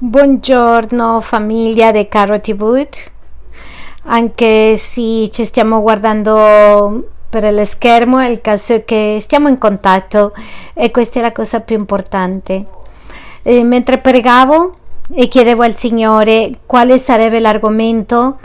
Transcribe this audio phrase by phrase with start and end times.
[0.00, 2.86] Buongiorno famiglia di Caro TV,
[4.04, 10.32] anche se ci stiamo guardando per lo schermo, il caso è che stiamo in contatto
[10.72, 12.64] e questa è la cosa più importante.
[13.42, 14.72] E mentre pregavo
[15.12, 18.38] e chiedevo al Signore quale sarebbe l'argomento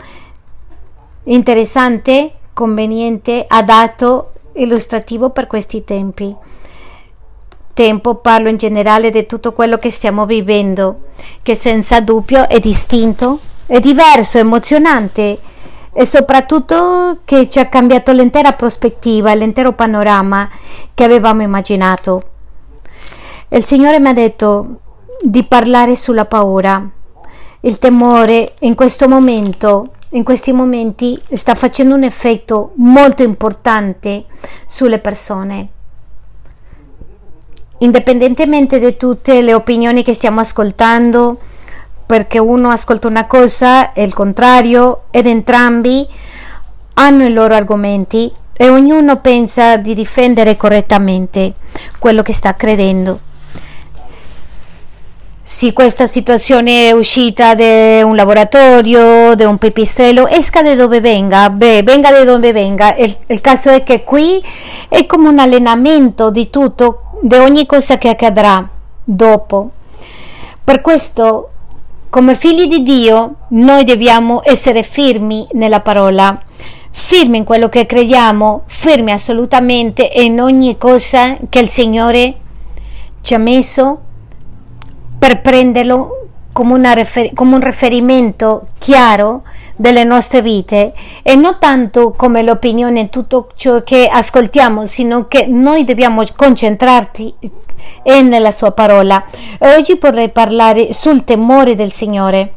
[1.22, 6.34] interessante, conveniente, adatto, illustrativo per questi tempi
[7.74, 11.00] tempo parlo in generale di tutto quello che stiamo vivendo,
[11.42, 15.38] che senza dubbio è distinto, è diverso, emozionante
[15.92, 20.48] e soprattutto che ci ha cambiato l'intera prospettiva, l'intero panorama
[20.94, 22.22] che avevamo immaginato.
[23.48, 24.80] Il Signore mi ha detto
[25.20, 26.82] di parlare sulla paura.
[27.60, 34.24] Il temore in questo momento, in questi momenti, sta facendo un effetto molto importante
[34.66, 35.68] sulle persone
[37.78, 41.38] indipendentemente da tutte le opinioni che stiamo ascoltando,
[42.06, 46.06] perché uno ascolta una cosa e il contrario, ed entrambi
[46.94, 51.54] hanno i loro argomenti e ognuno pensa di difendere correttamente
[51.98, 53.18] quello che sta credendo.
[55.46, 61.50] Se questa situazione è uscita da un laboratorio, da un pipistrello, esca da dove venga,
[61.50, 62.94] beh, venga da dove venga.
[62.96, 64.42] Il, il caso è che qui
[64.88, 68.68] è come un allenamento di tutto di ogni cosa che accadrà
[69.02, 69.70] dopo.
[70.62, 71.48] Per questo,
[72.10, 76.38] come figli di Dio, noi dobbiamo essere firmi nella parola,
[76.90, 82.34] firmi in quello che crediamo, firmi assolutamente in ogni cosa che il Signore
[83.22, 84.00] ci ha messo
[85.18, 89.44] per prenderlo come, refer- come un riferimento chiaro
[89.76, 95.46] delle nostre vite e non tanto come l'opinione in tutto ciò che ascoltiamo, sino che
[95.46, 97.34] noi dobbiamo concentrarci
[98.04, 99.24] nella sua parola.
[99.58, 102.54] Oggi vorrei parlare sul temore del Signore.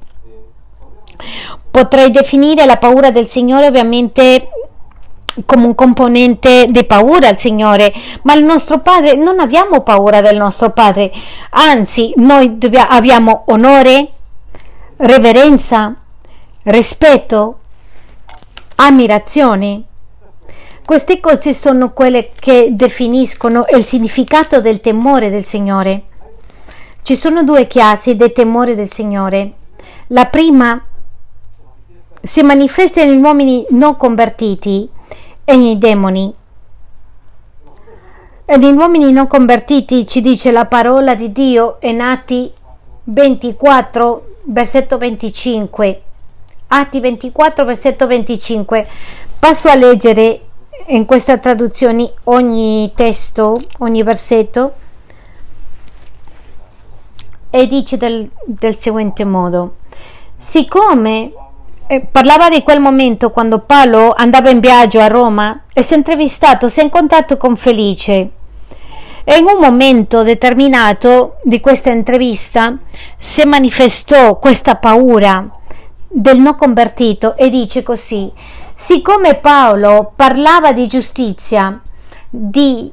[1.70, 4.50] Potrei definire la paura del Signore ovviamente
[5.46, 10.38] come un componente di paura al Signore, ma il nostro Padre non abbiamo paura del
[10.38, 11.12] nostro Padre,
[11.52, 14.08] anzi noi dobbiamo, abbiamo onore,
[14.98, 15.96] reverenza,
[16.68, 17.60] rispetto,
[18.76, 19.84] ammirazione.
[20.84, 26.04] Queste cose sono quelle che definiscono il significato del temore del Signore.
[27.04, 29.54] Ci sono due chiazze del temore del Signore.
[30.08, 30.82] La prima
[32.22, 34.90] si manifesta negli uomini non convertiti
[35.44, 36.34] e nei demoni.
[38.46, 42.52] E negli uomini non convertiti ci dice la parola di Dio in Atti
[43.04, 46.02] 24, versetto 25.
[46.68, 48.88] Atti 24, versetto 25.
[49.40, 50.42] Passo a leggere
[50.88, 54.74] in questa traduzione ogni testo, ogni versetto
[57.50, 59.78] e dice del, del seguente modo.
[60.38, 61.32] Siccome
[61.88, 65.98] eh, parlava di quel momento quando Paolo andava in viaggio a Roma e si è
[65.98, 68.30] intervistato, si è incontrato con Felice.
[69.24, 72.78] E in un momento determinato di questa intervista
[73.18, 75.57] si manifestò questa paura
[76.08, 78.32] del non convertito e dice così,
[78.76, 81.80] siccome Paolo parlava di giustizia,
[82.30, 82.92] di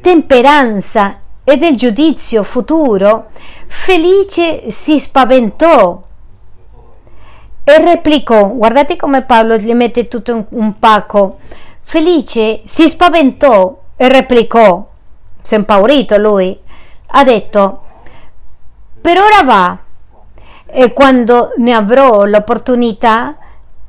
[0.00, 3.30] temperanza e del giudizio futuro,
[3.66, 6.02] Felice si spaventò
[7.64, 11.38] e replicò, guardate come Paolo gli mette tutto in un pacco,
[11.82, 14.86] Felice si spaventò e replicò,
[15.42, 16.58] si è impaurito lui,
[17.06, 17.82] ha detto,
[19.00, 19.78] per ora va,
[20.76, 23.36] e quando ne avrò l'opportunità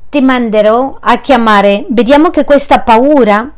[0.07, 1.85] ti manderò a chiamare.
[1.89, 3.49] Vediamo che questa paura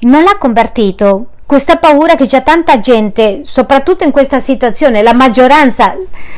[0.00, 1.28] non l'ha convertito.
[1.46, 5.96] Questa paura che c'è tanta gente, soprattutto in questa situazione, la maggioranza,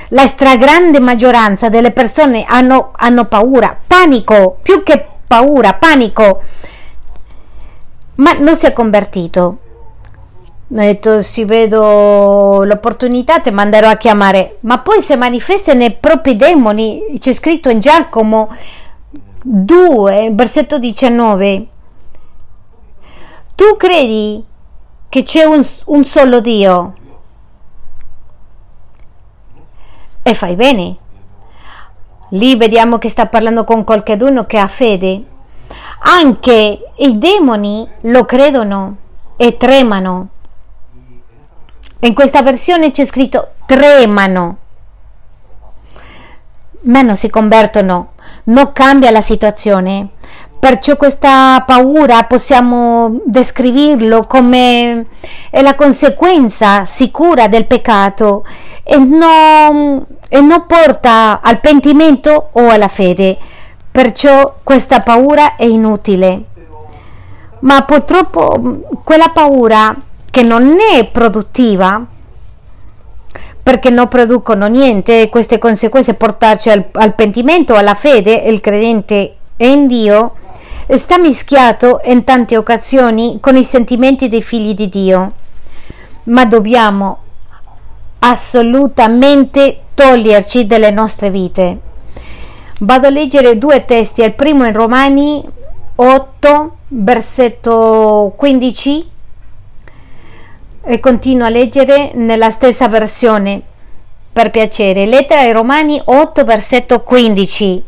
[0.09, 6.43] la stragrande maggioranza delle persone hanno, hanno paura, panico, più che paura, panico,
[8.16, 9.59] ma non si è convertito
[10.68, 14.59] ho detto si vedo l'opportunità ti manderò a chiamare.
[14.60, 18.54] Ma poi se manifesta nei propri demoni c'è scritto in Giacomo
[19.42, 21.66] 2 versetto 19
[23.57, 24.45] tu credi
[25.09, 26.95] che c'è un, un solo Dio?
[30.22, 30.97] E fai bene.
[32.30, 35.24] Lì vediamo che sta parlando con qualcuno che ha fede.
[36.01, 38.97] Anche i demoni lo credono
[39.36, 40.28] e tremano
[42.07, 44.57] in questa versione c'è scritto tremano,
[46.83, 48.13] ma non si convertono,
[48.45, 50.09] non cambia la situazione.
[50.59, 55.05] Perciò questa paura possiamo descriverlo come
[55.51, 58.45] la conseguenza sicura del peccato
[58.83, 63.37] e non, e non porta al pentimento o alla fede.
[63.91, 66.45] Perciò questa paura è inutile.
[67.61, 69.95] Ma purtroppo quella paura
[70.36, 72.04] che non è produttiva
[73.62, 79.86] perché non producono niente queste conseguenze portarci al, al pentimento, alla fede, il credente in
[79.86, 80.34] Dio,
[80.91, 85.33] sta mischiato in tante occasioni con i sentimenti dei figli di Dio.
[86.24, 87.18] Ma dobbiamo
[88.18, 91.78] assolutamente toglierci dalle nostre vite.
[92.80, 95.42] Vado a leggere due testi, il primo in Romani
[95.94, 99.15] 8, versetto 15
[100.86, 103.60] e continuo a leggere nella stessa versione
[104.33, 105.04] per piacere.
[105.04, 107.83] Lettera ai Romani 8, versetto 15.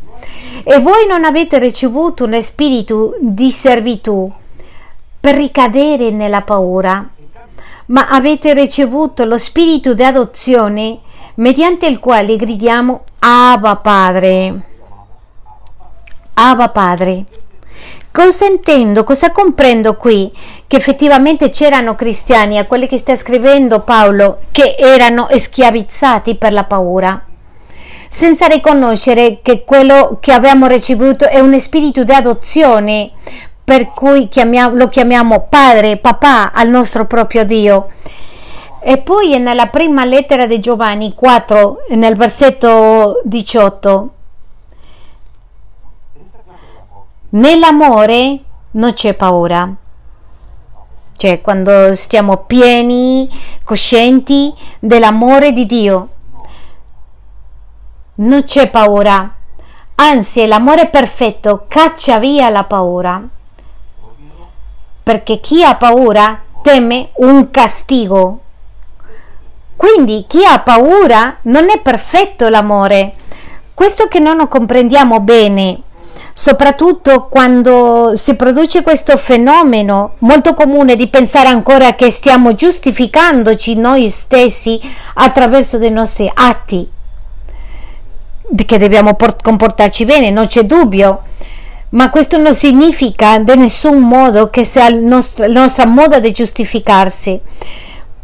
[0.63, 4.29] E voi non avete ricevuto uno spirito di servitù
[5.19, 7.07] per ricadere nella paura,
[7.87, 10.99] ma avete ricevuto lo spirito di adozione
[11.35, 14.61] mediante il quale gridiamo Abba Padre.
[16.33, 17.25] Abba Padre.
[18.19, 19.05] Cosa intendo?
[19.05, 20.29] Cosa comprendo qui?
[20.67, 26.65] Che effettivamente c'erano cristiani, a quelli che sta scrivendo Paolo, che erano schiavizzati per la
[26.65, 27.23] paura,
[28.09, 33.11] senza riconoscere che quello che abbiamo ricevuto è un spirito di adozione,
[33.63, 37.87] per cui chiamiamo, lo chiamiamo padre, papà al nostro proprio Dio.
[38.81, 44.09] E poi nella prima lettera di Giovanni 4, nel versetto 18,
[47.31, 48.39] Nell'amore
[48.71, 49.71] non c'è paura.
[51.15, 53.29] Cioè, quando stiamo pieni,
[53.63, 56.09] coscienti dell'amore di Dio,
[58.15, 59.31] non c'è paura.
[59.95, 63.21] Anzi, l'amore perfetto caccia via la paura.
[65.03, 68.39] Perché chi ha paura teme un castigo.
[69.75, 73.13] Quindi chi ha paura non è perfetto l'amore.
[73.75, 75.81] Questo che non lo comprendiamo bene
[76.39, 84.09] soprattutto quando si produce questo fenomeno molto comune di pensare ancora che stiamo giustificandoci noi
[84.09, 84.79] stessi
[85.15, 86.89] attraverso dei nostri atti,
[88.55, 91.23] che dobbiamo comportarci bene, non c'è dubbio.
[91.89, 97.37] Ma questo non significa in nessun modo che sia nostro, la nostra moda di giustificarsi.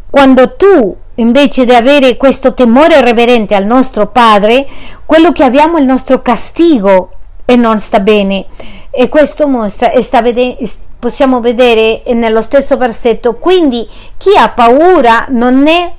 [0.08, 4.66] Quando tu invece di avere questo temore reverente al nostro Padre,
[5.04, 7.10] quello che abbiamo è il nostro castigo
[7.46, 8.44] e non sta bene.
[8.90, 10.58] E questo mostra, e sta vede,
[10.98, 13.88] possiamo vedere nello stesso versetto, quindi
[14.18, 15.94] chi ha paura non è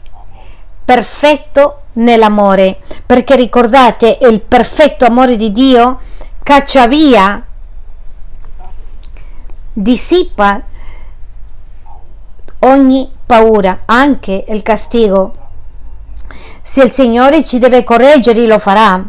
[0.85, 5.99] perfetto nell'amore, perché ricordate, il perfetto amore di Dio
[6.43, 7.43] caccia via,
[9.73, 10.61] dissipa
[12.59, 15.35] ogni paura, anche il castigo.
[16.63, 19.01] Se il Signore ci deve correggere, lo farà,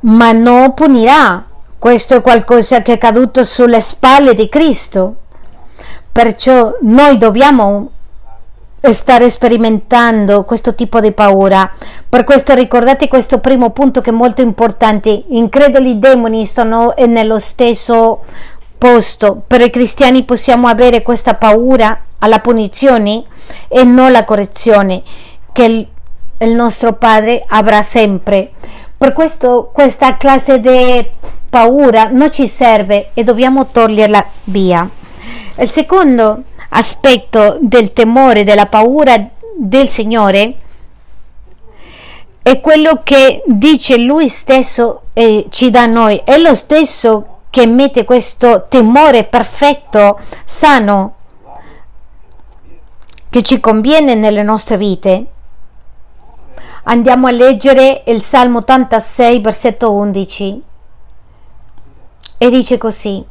[0.00, 1.47] ma non punirà
[1.78, 5.14] questo è qualcosa che è caduto sulle spalle di Cristo.
[6.10, 7.90] Perciò noi dobbiamo
[8.90, 11.70] stare sperimentando questo tipo di paura.
[12.08, 15.24] Per questo ricordate questo primo punto che è molto importante.
[15.28, 18.24] Increduli demoni sono nello stesso
[18.76, 19.42] posto.
[19.46, 23.24] Per i cristiani possiamo avere questa paura alla punizione
[23.68, 25.02] e non la correzione
[25.52, 25.86] che il,
[26.38, 28.50] il nostro Padre avrà sempre.
[28.96, 31.06] Per questo questa classe di
[31.48, 34.88] paura non ci serve e dobbiamo toglierla via.
[35.56, 40.54] Il secondo aspetto del temore, della paura del Signore
[42.42, 46.22] è quello che dice Lui stesso e ci dà a noi.
[46.24, 51.14] È lo stesso che mette questo temore perfetto, sano,
[53.28, 55.26] che ci conviene nelle nostre vite.
[56.84, 60.62] Andiamo a leggere il Salmo 86, versetto 11
[62.38, 63.22] e dice così,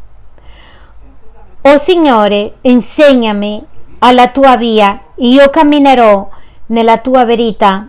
[1.62, 3.64] O Signore, insegnami
[4.00, 6.30] alla tua via, io camminerò
[6.68, 7.88] nella tua verità.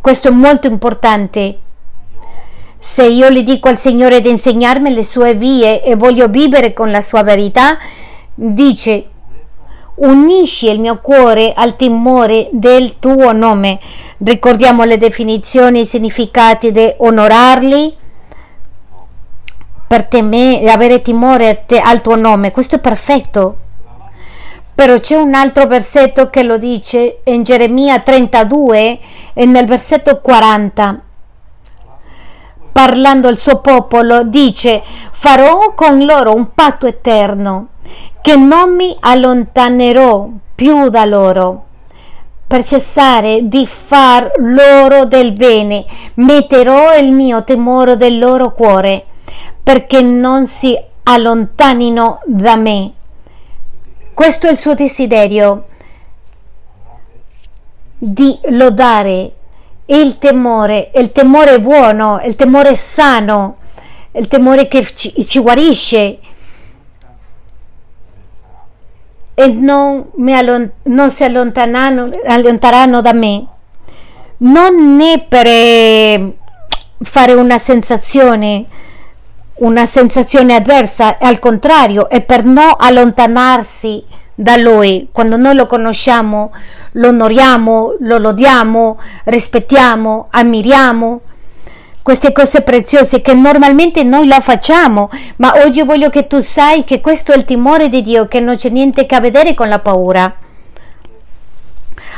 [0.00, 1.58] Questo è molto importante.
[2.78, 6.90] Se io gli dico al Signore di insegnarmi le sue vie e voglio vivere con
[6.90, 7.78] la sua verità,
[8.34, 9.08] dice
[9.96, 13.78] unisci il mio cuore al timore del tuo nome.
[14.18, 17.96] Ricordiamo le definizioni e i significati di onorarli,
[19.94, 23.58] per temere, avere timore te, al tuo nome, questo è perfetto.
[24.74, 28.98] Però c'è un altro versetto che lo dice in Geremia 32
[29.34, 31.00] e nel versetto 40.
[32.72, 34.82] Parlando al suo popolo, dice:
[35.12, 37.68] Farò con loro un patto eterno,
[38.20, 41.66] che non mi allontanerò più da loro.
[42.48, 45.84] per cessare di far loro del bene.
[46.14, 49.06] Metterò il mio timore del loro cuore
[49.64, 52.92] perché non si allontanino da me.
[54.14, 55.64] Questo è il suo desiderio
[57.98, 59.32] di lodare
[59.86, 63.56] il temore, il temore buono, il temore sano,
[64.12, 66.18] il temore che ci, ci guarisce
[69.34, 72.10] e non, allon- non si allontanano,
[73.00, 73.46] da me.
[74.36, 76.36] Non è per eh,
[77.00, 78.64] fare una sensazione,
[79.56, 84.02] una sensazione avversa, al contrario, è per non allontanarsi
[84.34, 85.08] da Lui.
[85.12, 86.52] Quando noi lo conosciamo,
[86.92, 91.20] lo onoriamo, lo lodiamo, rispettiamo, ammiriamo
[92.04, 97.00] queste cose preziose che normalmente noi la facciamo, ma oggi voglio che tu sai che
[97.00, 99.78] questo è il timore di Dio, che non c'è niente a che vedere con la
[99.78, 100.36] paura.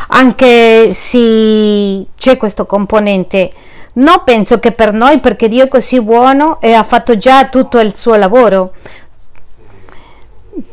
[0.09, 3.52] Anche se c'è questo componente,
[3.97, 7.79] non penso che per noi, perché Dio è così buono e ha fatto già tutto
[7.79, 8.75] il suo lavoro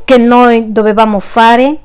[0.03, 1.77] che noi dovevamo fare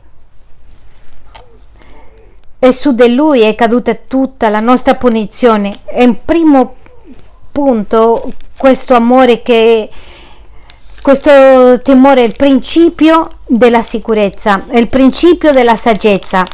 [2.59, 5.81] e su di lui è caduta tutta la nostra punizione.
[5.87, 6.75] E in primo
[7.53, 9.89] punto questo amore che
[11.01, 16.45] questo timore è il principio della sicurezza, è il principio della saggezza.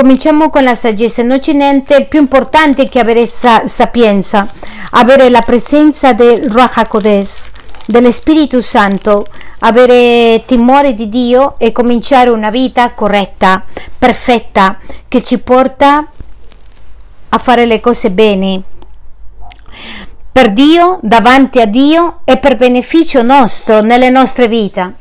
[0.00, 4.48] Cominciamo con la saggezza, non c'è niente più importante che avere sa- sapienza,
[4.92, 7.50] avere la presenza del Ruach HaKodesh,
[7.84, 9.26] dello Spirito Santo,
[9.58, 13.62] avere timore di Dio e cominciare una vita corretta,
[13.98, 16.06] perfetta, che ci porta
[17.28, 18.62] a fare le cose bene.
[20.32, 24.94] Per Dio, davanti a Dio e per beneficio nostro nelle nostre vite.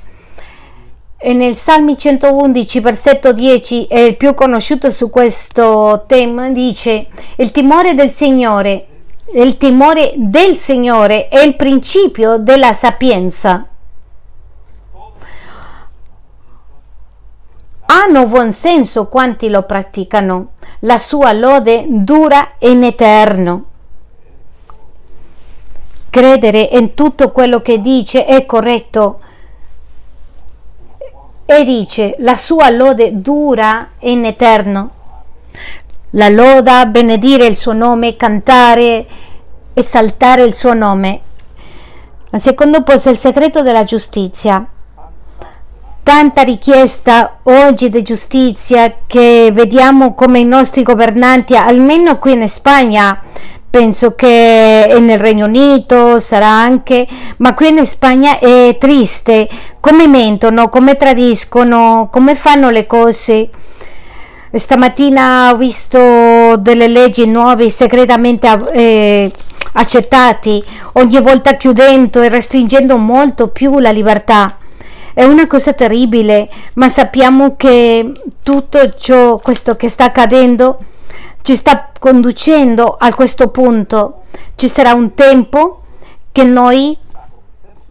[1.22, 7.52] E nel Salmi 111, versetto 10, è il più conosciuto su questo tema, dice: Il
[7.52, 8.86] timore del Signore
[9.32, 13.64] il timore del Signore è il principio della sapienza.
[17.86, 20.54] Hanno buon senso quanti lo praticano.
[20.80, 23.66] La sua lode dura in eterno.
[26.10, 29.20] Credere in tutto quello che dice è corretto.
[31.52, 34.92] E dice, la sua lode dura in eterno
[36.12, 39.06] la loda, benedire il suo nome, cantare,
[39.74, 41.22] esaltare il suo nome.
[42.30, 44.64] Al secondo posto il segreto della giustizia.
[46.04, 53.22] Tanta richiesta oggi di giustizia che vediamo come i nostri governanti, almeno qui in Spagna,
[53.70, 57.08] penso che nel Regno Unito sarà anche,
[57.38, 59.48] ma qui in Spagna è triste
[59.80, 63.50] come mentono, come tradiscono, come fanno le cose
[64.52, 69.32] Stamattina ho visto delle leggi nuove segretamente eh,
[69.74, 74.58] accettati, ogni volta chiudendo e restringendo molto più la libertà.
[75.14, 78.12] È una cosa terribile, ma sappiamo che
[78.42, 80.80] tutto ciò questo che sta accadendo
[81.42, 84.22] ci sta conducendo a questo punto.
[84.56, 85.82] Ci sarà un tempo
[86.32, 86.98] che noi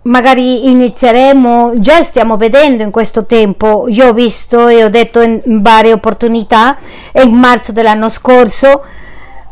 [0.02, 5.60] magari inizieremo, già stiamo vedendo in questo tempo, io ho visto e ho detto in
[5.60, 6.78] varie opportunità,
[7.12, 8.82] e in marzo dell'anno scorso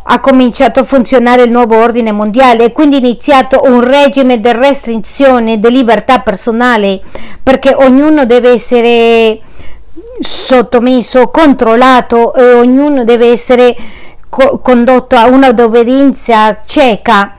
[0.09, 4.53] ha cominciato a funzionare il nuovo ordine mondiale e quindi è iniziato un regime di
[4.53, 7.01] restrizione di libertà personale
[7.43, 9.41] perché ognuno deve essere
[10.21, 13.77] sottomesso, controllato e ognuno deve essere
[14.29, 17.37] co- condotto a una obbedienza cieca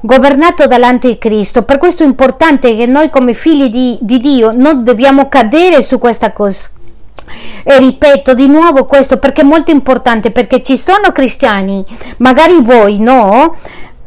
[0.00, 1.62] governato dall'anticristo.
[1.62, 5.98] Per questo è importante che noi come figli di, di Dio non dobbiamo cadere su
[5.98, 6.70] questa cosa.
[7.62, 11.84] E ripeto di nuovo questo perché è molto importante, perché ci sono cristiani,
[12.18, 13.54] magari voi no,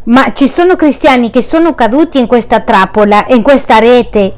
[0.05, 4.33] ma ci sono cristiani che sono caduti in questa trappola, in questa rete,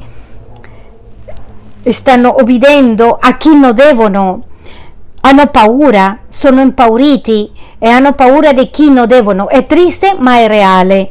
[1.92, 4.44] stanno obbedendo a chi non devono,
[5.22, 9.50] hanno paura, sono impauriti e hanno paura di chi non devono.
[9.50, 11.10] È triste ma è reale.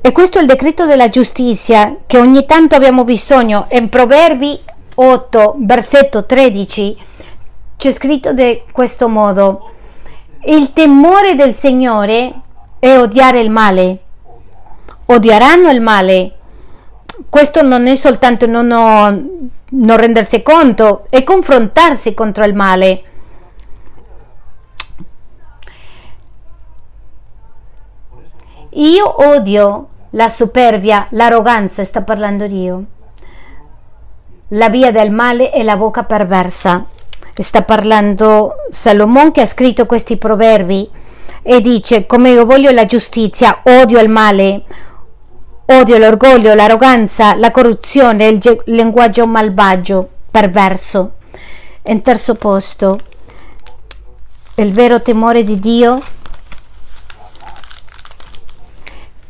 [0.00, 3.66] E questo è il decreto della giustizia che ogni tanto abbiamo bisogno.
[3.70, 4.60] In Proverbi
[4.96, 6.96] 8, versetto 13,
[7.76, 9.70] c'è scritto in questo modo:
[10.44, 12.32] Il temore del Signore
[12.78, 13.98] è odiare il male.
[15.06, 16.32] Odieranno il male.
[17.28, 23.02] Questo non è soltanto non, non rendersi conto, è confrontarsi contro il male.
[28.76, 32.84] Io odio la superbia, l'arroganza, sta parlando Dio.
[34.48, 36.84] La via del male e la bocca perversa.
[37.34, 40.88] sta parlando Salomone che ha scritto questi proverbi
[41.42, 44.62] e dice come io voglio la giustizia, odio il male,
[45.66, 51.14] odio l'orgoglio, l'arroganza, la corruzione, il ge- linguaggio malvagio, perverso.
[51.84, 52.98] In terzo posto,
[54.56, 56.00] il vero temore di Dio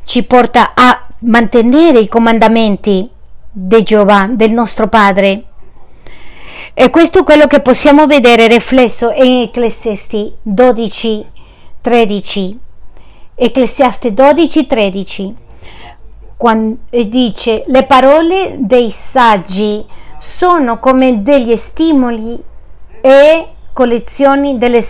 [0.04, 3.08] ci porta a mantenere i comandamenti
[3.50, 5.44] di Giova, del nostro Padre.
[6.74, 11.26] E questo è quello che possiamo vedere riflesso in Ecclesiasti 12,
[11.80, 12.58] 13.
[13.36, 15.34] Ecclesiaste 12, 13.
[16.36, 19.84] Quando dice le parole dei saggi
[20.18, 22.42] sono come degli stimoli
[23.00, 24.82] e collezioni delle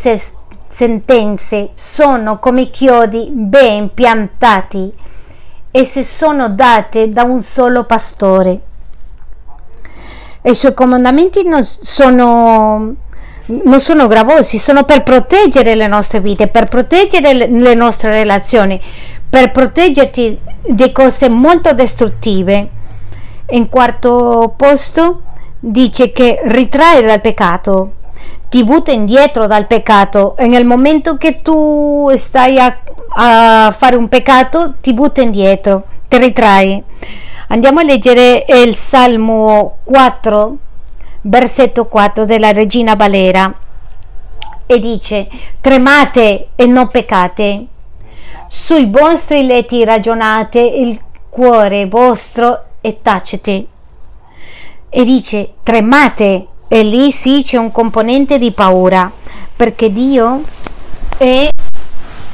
[0.69, 4.93] sentenze sono come chiodi ben piantati
[5.71, 8.61] e se sono date da un solo pastore.
[10.41, 12.95] E i suoi comandamenti non sono,
[13.47, 18.81] non sono gravosi, sono per proteggere le nostre vite, per proteggere le nostre relazioni,
[19.35, 22.69] per proteggerti di cose molto distruttive.
[23.51, 25.23] In quarto posto
[25.59, 27.95] dice che ritrae dal peccato,
[28.49, 34.75] ti butta indietro dal peccato nel momento che tu stai a, a fare un peccato
[34.81, 36.81] ti butta indietro, ti ritrai.
[37.49, 40.57] Andiamo a leggere il Salmo 4,
[41.23, 43.53] versetto 4 della Regina Valera
[44.65, 45.27] e dice
[45.61, 47.67] tremate e non peccate
[48.55, 53.67] sui vostri letti ragionate il cuore vostro e tacete.
[54.89, 56.47] E dice tremate.
[56.69, 59.11] E lì sì c'è un componente di paura
[59.57, 60.43] perché Dio
[61.17, 61.49] è,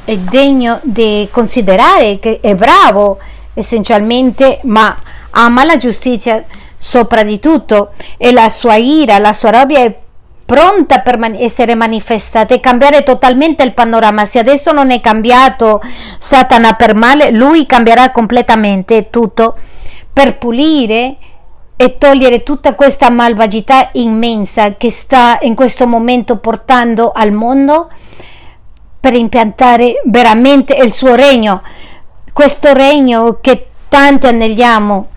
[0.04, 3.18] è degno di considerare che è bravo
[3.54, 4.94] essenzialmente, ma
[5.30, 6.44] ama la giustizia
[6.76, 7.92] sopra di tutto.
[8.18, 9.98] E la sua ira, la sua rabbia è
[10.50, 14.24] pronta per essere manifestata e cambiare totalmente il panorama.
[14.24, 15.80] Se adesso non è cambiato
[16.18, 19.54] Satana per male, lui cambierà completamente tutto
[20.12, 21.16] per pulire
[21.76, 27.88] e togliere tutta questa malvagità immensa che sta in questo momento portando al mondo
[28.98, 31.62] per impiantare veramente il suo regno
[32.32, 35.08] questo regno che tanti anelliamo.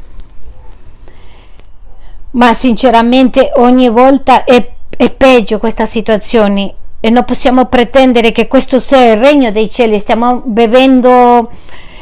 [2.31, 8.79] Ma sinceramente ogni volta è, è peggio questa situazione e non possiamo pretendere che questo
[8.79, 9.99] sia il regno dei cieli.
[9.99, 11.49] Stiamo bevendo,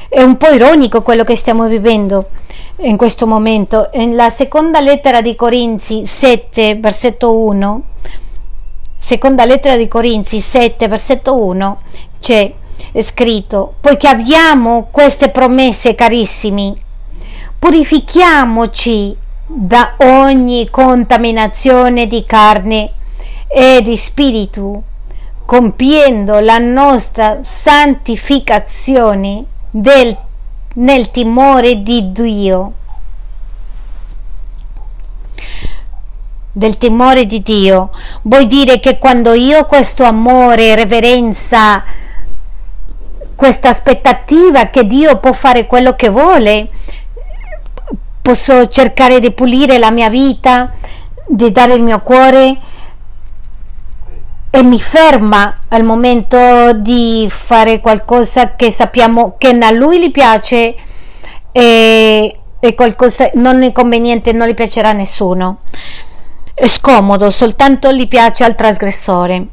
[0.08, 2.30] è un po' ironico quello che stiamo vivendo
[2.82, 3.90] in questo momento.
[3.94, 7.82] Nella seconda lettera di Corinzi 7, versetto 1,
[8.98, 11.82] seconda lettera di Corinzi 7, versetto 1,
[12.20, 12.54] c'è
[13.00, 16.80] scritto, poiché abbiamo queste promesse carissimi,
[17.58, 19.18] purifichiamoci
[19.54, 22.94] da ogni contaminazione di carne
[23.48, 24.84] e di spirito,
[25.46, 30.16] compiendo la nostra santificazione del,
[30.76, 32.74] nel timore di Dio.
[36.54, 37.92] Del timore di Dio
[38.24, 41.84] vuol dire che quando io questo amore, reverenza,
[43.36, 46.70] questa aspettativa che Dio può fare quello che vuole,
[48.22, 50.72] posso cercare di pulire la mia vita,
[51.28, 52.58] di dare il mio cuore
[54.54, 60.76] e mi ferma al momento di fare qualcosa che sappiamo che a lui gli piace
[61.54, 65.60] e, e qualcosa non inconveniente non gli piacerà a nessuno.
[66.54, 69.48] È scomodo, soltanto gli piace al trasgressore.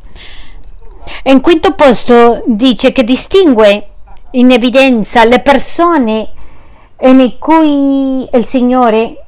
[1.24, 3.86] In quinto posto dice che distingue
[4.32, 6.28] in evidenza le persone
[7.00, 9.24] in cui il Signore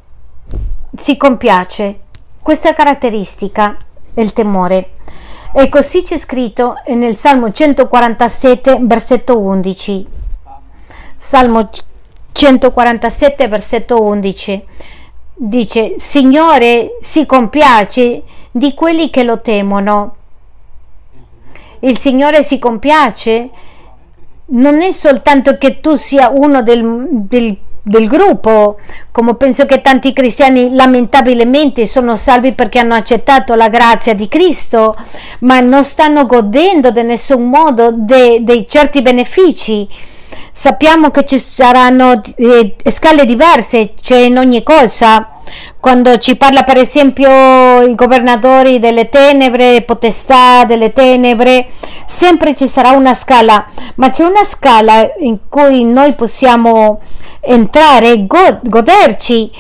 [0.97, 2.01] si compiace.
[2.43, 3.77] Questa caratteristica
[4.13, 4.91] è il temore.
[5.53, 10.07] E così c'è scritto nel Salmo 147, versetto 11.
[11.17, 11.71] Salmo
[12.33, 14.65] 147, versetto 11.
[15.35, 20.15] Dice, Signore si compiace di quelli che lo temono
[21.83, 23.49] il Signore si compiace,
[24.51, 28.79] non è soltanto che tu sia uno del, del, del gruppo,
[29.11, 34.97] come penso che tanti cristiani lamentabilmente sono salvi perché hanno accettato la grazia di Cristo,
[35.41, 39.89] ma non stanno godendo in nessun modo dei certi benefici.
[40.53, 45.35] Sappiamo che ci saranno eh, scale diverse, c'è in ogni cosa.
[45.81, 51.69] Quando ci parla per esempio i governatori delle tenebre, potestà delle tenebre,
[52.07, 57.01] sempre ci sarà una scala, ma c'è una scala in cui noi possiamo
[57.41, 59.51] entrare, goderci.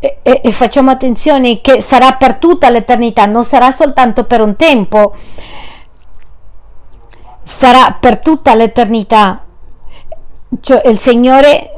[0.00, 4.54] E, e, e facciamo attenzione che sarà per tutta l'eternità, non sarà soltanto per un
[4.54, 5.14] tempo,
[7.42, 9.43] sarà per tutta l'eternità.
[10.60, 11.70] Cioè il Signore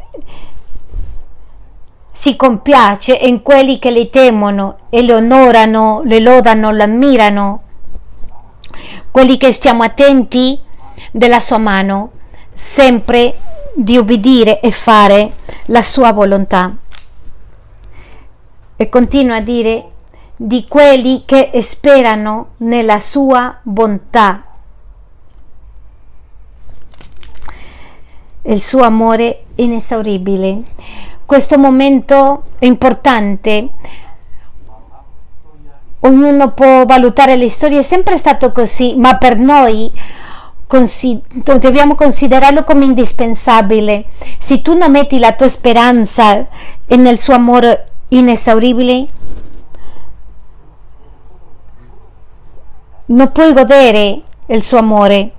[2.12, 7.62] si compiace in quelli che le temono e le onorano, le lodano, l'ammirano,
[9.10, 10.58] quelli che stiamo attenti
[11.12, 12.10] della sua mano,
[12.52, 13.38] sempre
[13.74, 15.32] di obbedire e fare
[15.66, 16.74] la sua volontà.
[18.76, 19.90] E continua a dire
[20.36, 24.42] di quelli che sperano nella sua bontà.
[28.48, 30.62] Il suo amore inesauribile.
[31.24, 33.68] Questo momento è importante.
[36.00, 39.90] Ognuno può valutare le storie, è sempre stato così, ma per noi
[41.58, 44.04] dobbiamo considerarlo come indispensabile.
[44.38, 46.46] Se tu non metti la tua speranza
[46.86, 49.06] nel suo amore inesauribile,
[53.06, 55.32] non puoi godere il suo amore.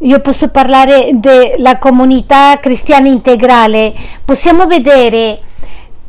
[0.00, 5.40] Io posso parlare della comunità cristiana integrale, possiamo vedere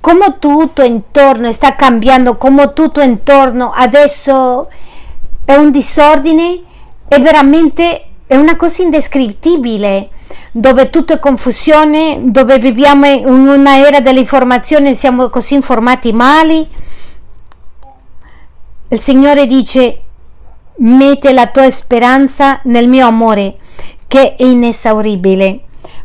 [0.02, 4.70] come tutto intorno sta cambiando, come tutto intorno adesso
[5.46, 6.62] è un disordine,
[7.08, 10.10] è veramente è una cosa indescrittibile
[10.52, 16.68] dove tutto è confusione, dove viviamo in una era dell'informazione, siamo così informati male.
[18.90, 20.02] Il Signore dice,
[20.78, 23.58] mette la tua speranza nel mio amore,
[24.08, 25.62] che è inesauribile.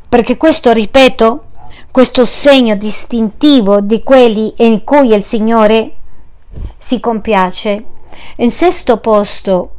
[0.09, 1.45] Perché questo, ripeto,
[1.91, 5.93] questo segno distintivo di quelli in cui il Signore
[6.79, 7.85] si compiace.
[8.37, 9.71] In sesto posto,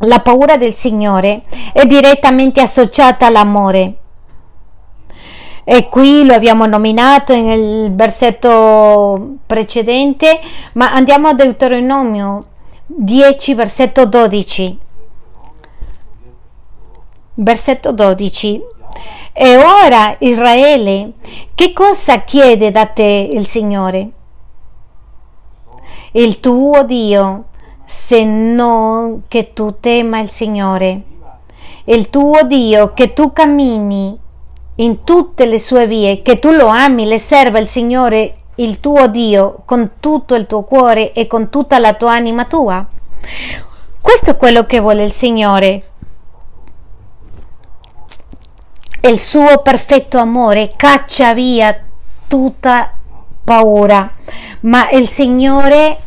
[0.00, 3.94] la paura del Signore è direttamente associata all'amore.
[5.64, 10.38] E qui lo abbiamo nominato nel versetto precedente,
[10.74, 12.44] ma andiamo a Deuteronomio
[12.86, 14.78] 10, versetto 12.
[17.34, 18.62] Versetto 12.
[19.32, 21.12] E ora Israele,
[21.54, 24.10] che cosa chiede da te il Signore?
[26.12, 27.44] Il tuo Dio
[27.84, 31.02] se non che tu tema il Signore,
[31.84, 34.18] il tuo Dio, che tu cammini
[34.76, 39.06] in tutte le sue vie, che tu lo ami, le serva il Signore, il tuo
[39.08, 42.84] Dio, con tutto il tuo cuore e con tutta la tua anima tua.
[44.00, 45.90] Questo è quello che vuole il Signore.
[49.00, 51.78] Il suo perfetto amore caccia via
[52.26, 52.92] tutta
[53.44, 54.10] paura,
[54.60, 55.98] ma il Signore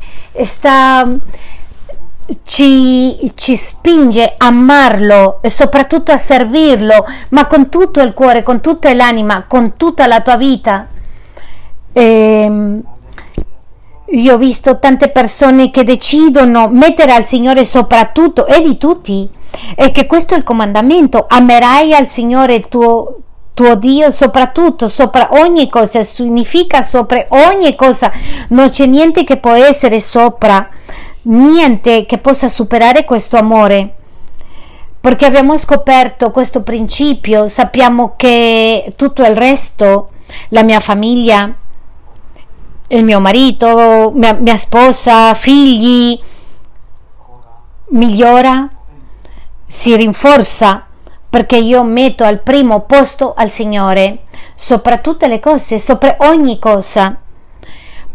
[0.43, 1.07] sta
[2.43, 8.62] ci, ci, spinge a amarlo e soprattutto a servirlo, ma con tutto il cuore, con
[8.62, 10.88] tutta l'anima, con tutta la tua vita.
[11.91, 12.84] E ehm,
[14.12, 19.30] io ho visto tante persone che decidono mettere al Signore soprattutto e di tutti,
[19.75, 23.17] e che questo è il comandamento, amerai al Signore tuo,
[23.54, 28.12] tuo Dio soprattutto, sopra ogni cosa, significa sopra ogni cosa,
[28.49, 30.67] non c'è niente che può essere sopra
[31.23, 33.95] niente che possa superare questo amore.
[35.02, 40.10] Perché abbiamo scoperto questo principio, sappiamo che tutto il resto,
[40.49, 41.54] la mia famiglia,
[42.89, 46.19] il mio marito, mia, mia sposa, figli,
[47.89, 48.67] migliora,
[49.67, 50.86] si rinforza
[51.30, 54.23] perché io metto al primo posto al Signore,
[54.56, 57.15] sopra tutte le cose, sopra ogni cosa.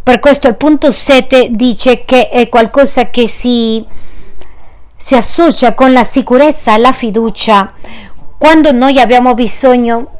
[0.03, 3.85] Per questo il punto 7 dice che è qualcosa che si,
[4.97, 7.73] si associa con la sicurezza la fiducia.
[8.37, 10.14] Quando noi abbiamo bisogno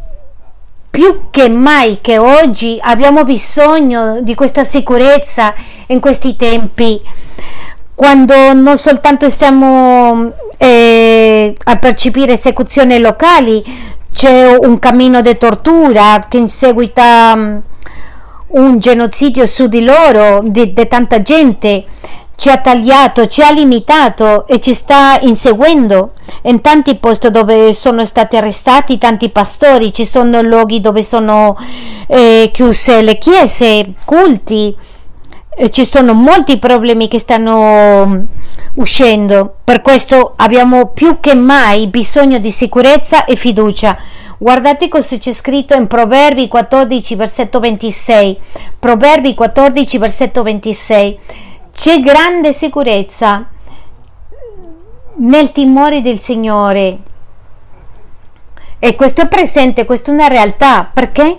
[0.95, 5.53] più che mai che oggi abbiamo bisogno di questa sicurezza
[5.89, 7.01] in questi tempi
[7.97, 13.65] quando non soltanto stiamo eh, a percepire esecuzioni locali
[14.13, 20.87] c'è un cammino di tortura che in seguito un genocidio su di loro, di, di
[20.87, 21.87] tanta gente,
[22.37, 28.05] ci ha tagliato, ci ha limitato e ci sta inseguendo in tanti posti dove sono
[28.05, 31.57] stati arrestati tanti pastori, ci sono luoghi dove sono
[32.07, 34.77] eh, chiuse le chiese, culti,
[35.57, 38.27] e ci sono molti problemi che stanno
[38.75, 39.55] uscendo.
[39.63, 43.97] Per questo abbiamo più che mai bisogno di sicurezza e fiducia
[44.45, 48.39] Guardate cosa c'è scritto in Proverbi 14, versetto 26.
[48.79, 51.19] Proverbi 14, versetto 26.
[51.75, 53.47] C'è grande sicurezza
[55.17, 56.99] nel timore del Signore.
[58.79, 60.89] E questo è presente, questa è una realtà.
[60.93, 61.39] Perché?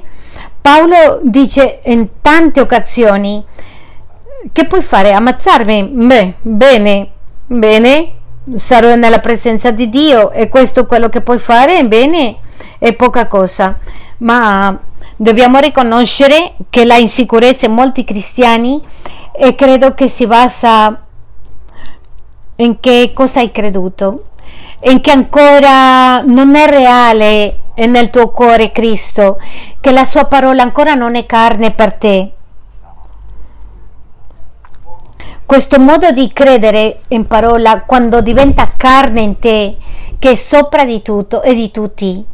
[0.62, 3.44] Paolo dice in tante occasioni
[4.52, 5.14] che puoi fare?
[5.14, 5.84] Ammazzarmi?
[5.84, 7.12] Beh, bene,
[7.46, 8.14] bene,
[8.56, 11.86] sarò nella presenza di Dio e questo è quello che puoi fare?
[11.86, 12.36] Bene,
[12.78, 13.78] è poca cosa,
[14.18, 14.78] ma
[15.16, 18.82] dobbiamo riconoscere che la insicurezza in molti cristiani
[19.32, 21.02] e credo che si basa
[22.58, 24.28] in che cosa hai creduto,
[24.84, 29.40] in che ancora non è reale nel tuo cuore Cristo,
[29.82, 32.32] che la sua parola ancora non è carne per te.
[35.46, 39.78] Questo modo di credere in parola quando diventa carne in te,
[40.18, 42.26] che è sopra di tutto e di tutti,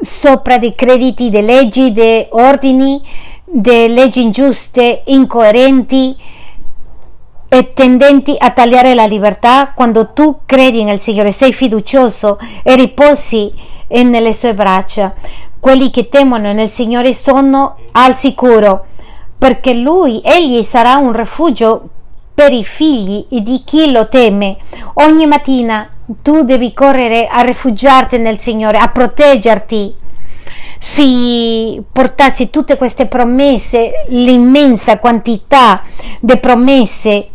[0.00, 3.00] sopra di crediti, di leggi, di ordini,
[3.44, 6.16] di leggi ingiuste, incoerenti,
[7.48, 13.52] e tendenti a tagliare la libertà quando tu credi nel Signore, sei fiducioso e riposi
[13.88, 15.14] nelle sue braccia.
[15.58, 18.86] Quelli che temono nel Signore sono al sicuro,
[19.38, 21.88] perché Lui, Egli sarà un rifugio
[22.34, 24.56] per i figli di chi lo teme.
[24.94, 25.88] Ogni mattina
[26.22, 29.94] tu devi correre a rifugiarti nel Signore, a proteggerti.
[30.78, 35.82] Se portassi tutte queste promesse, l'immensa quantità
[36.20, 37.28] di promesse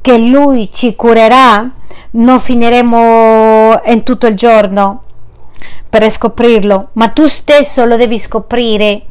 [0.00, 1.70] che Lui ci curerà,
[2.12, 5.04] non finiremo in tutto il giorno
[5.88, 9.02] per scoprirlo, ma tu stesso lo devi scoprire.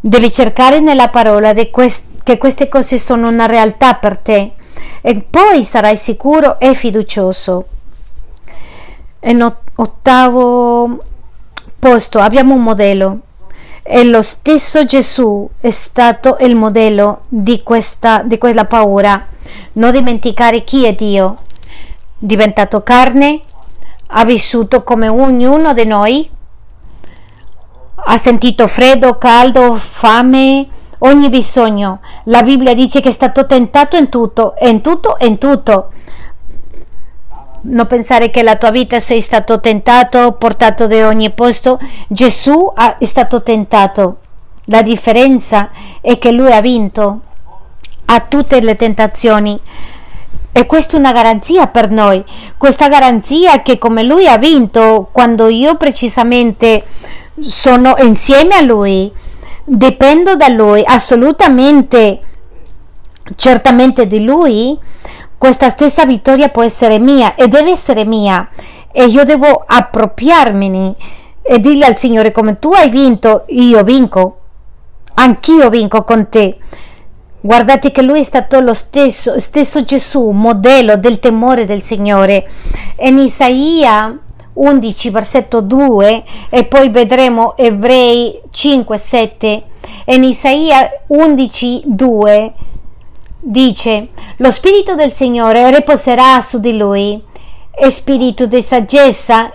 [0.00, 4.52] Devi cercare nella parola quest- che queste cose sono una realtà per te
[5.00, 7.66] e poi sarai sicuro e fiducioso.
[9.24, 10.98] In ottavo
[11.78, 13.18] posto abbiamo un modello
[13.82, 19.26] e lo stesso Gesù è stato il modello di, questa, di quella paura.
[19.74, 21.36] Non dimenticare chi è Dio.
[22.16, 23.40] Diventato carne,
[24.06, 26.30] ha vissuto come ognuno di noi,
[28.06, 30.68] ha sentito freddo, caldo, fame,
[31.04, 32.00] ogni bisogno.
[32.24, 35.90] La Bibbia dice che è stato tentato in tutto, in tutto, in tutto
[37.66, 41.78] non pensare che la tua vita sei stato tentato, portato da ogni posto.
[42.08, 44.18] Gesù è stato tentato.
[44.66, 47.20] La differenza è che lui ha vinto
[48.06, 49.58] a tutte le tentazioni.
[50.52, 52.22] E questa è una garanzia per noi.
[52.58, 56.84] Questa garanzia che come lui ha vinto, quando io precisamente
[57.40, 59.10] sono insieme a lui,
[59.64, 62.20] dipendo da lui, assolutamente,
[63.36, 64.78] certamente di lui,
[65.38, 68.48] questa stessa vittoria può essere mia e deve essere mia
[68.90, 70.94] e io devo appropriarmene
[71.42, 74.38] e dirle al Signore come tu hai vinto, io vinco,
[75.14, 76.56] anch'io vinco con te.
[77.40, 82.48] Guardate che lui è stato lo stesso, stesso Gesù, modello del temore del Signore.
[83.00, 84.18] In Isaia
[84.54, 89.62] 11, versetto 2, e poi vedremo Ebrei 5, 7.
[90.06, 92.52] In Isaia 11, 2
[93.40, 97.22] dice, lo Spirito del Signore riposerà su di lui
[97.76, 99.50] e spirito di saggezza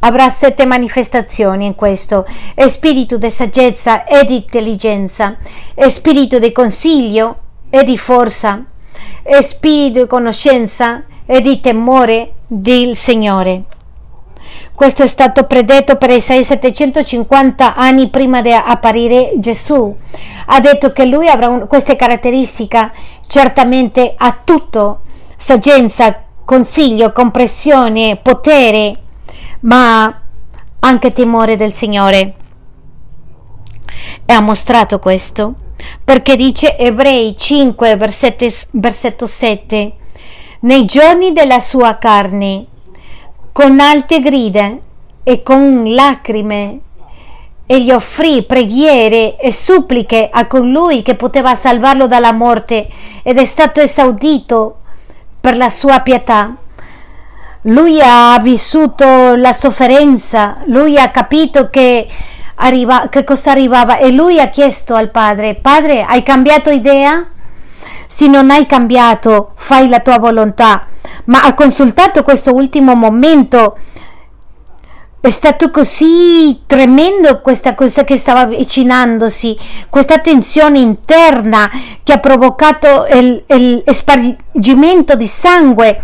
[0.00, 5.36] avrà sette manifestazioni in questo e spirito di saggezza e di intelligenza
[5.74, 7.36] e spirito di consiglio
[7.70, 8.62] e di forza
[9.22, 13.64] e spirito di conoscenza e di temore del Signore
[14.76, 19.96] questo è stato predetto per Isaia 750 anni prima di apparire Gesù.
[20.48, 22.92] Ha detto che lui avrà un, queste caratteristiche,
[23.26, 25.00] certamente ha tutto,
[25.38, 28.98] saggezza, consiglio, compressione, potere,
[29.60, 30.20] ma
[30.80, 32.34] anche timore del Signore.
[34.26, 35.54] E ha mostrato questo,
[36.04, 39.92] perché dice Ebrei 5, versetto 7,
[40.60, 42.66] nei giorni della sua carne
[43.56, 44.70] con alte grida
[45.24, 46.80] e con lacrime
[47.64, 52.86] e gli offrì preghiere e suppliche a colui che poteva salvarlo dalla morte
[53.22, 54.80] ed è stato esaudito
[55.40, 56.54] per la sua pietà.
[57.62, 62.06] Lui ha vissuto la sofferenza, lui ha capito che,
[62.56, 67.26] arriva, che cosa arrivava e lui ha chiesto al padre, padre hai cambiato idea?
[68.06, 70.86] Se non hai cambiato, fai la tua volontà
[71.26, 73.78] ma ha consultato questo ultimo momento.
[75.20, 81.68] È stato così tremendo questa cosa che stava avvicinandosi, questa tensione interna
[82.04, 86.00] che ha provocato il, il spargimento di sangue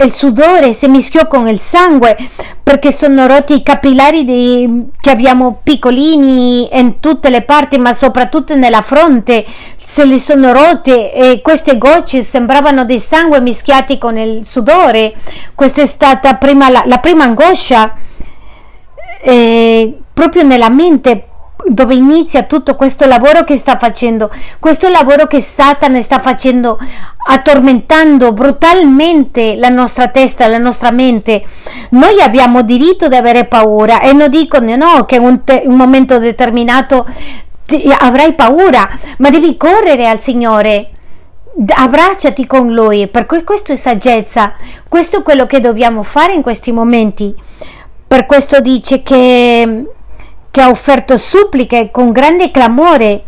[0.00, 2.16] il sudore si mischiò con il sangue
[2.62, 8.56] perché sono rotti i capillari di, che abbiamo piccolini in tutte le parti ma soprattutto
[8.56, 9.44] nella fronte
[9.76, 15.12] se li sono rotte e queste gocce sembravano di sangue mischiati con il sudore.
[15.54, 17.94] Questa è stata prima la, la prima angoscia
[19.22, 21.26] eh, proprio nella mente
[21.64, 26.78] dove inizia tutto questo lavoro che sta facendo, questo lavoro che Satana sta facendo,
[27.28, 31.44] attormentando brutalmente la nostra testa, la nostra mente.
[31.90, 36.18] Noi abbiamo diritto di avere paura e non dicono no, che un, te- un momento
[36.18, 37.06] determinato
[37.64, 40.88] ti- avrai paura, ma devi correre al Signore.
[41.68, 44.54] Abbracciati con lui perché questo è saggezza.
[44.88, 47.34] Questo è quello che dobbiamo fare in questi momenti.
[48.06, 49.84] Per questo dice che
[50.52, 53.24] che ha offerto suppliche con grande clamore.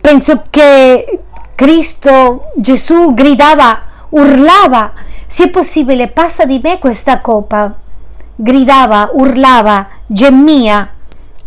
[0.00, 1.20] Penso che
[1.54, 4.92] Cristo Gesù gridava, urlava,
[5.26, 7.72] se è possibile passa di me questa coppa.
[8.34, 10.90] Gridava, urlava, gemmia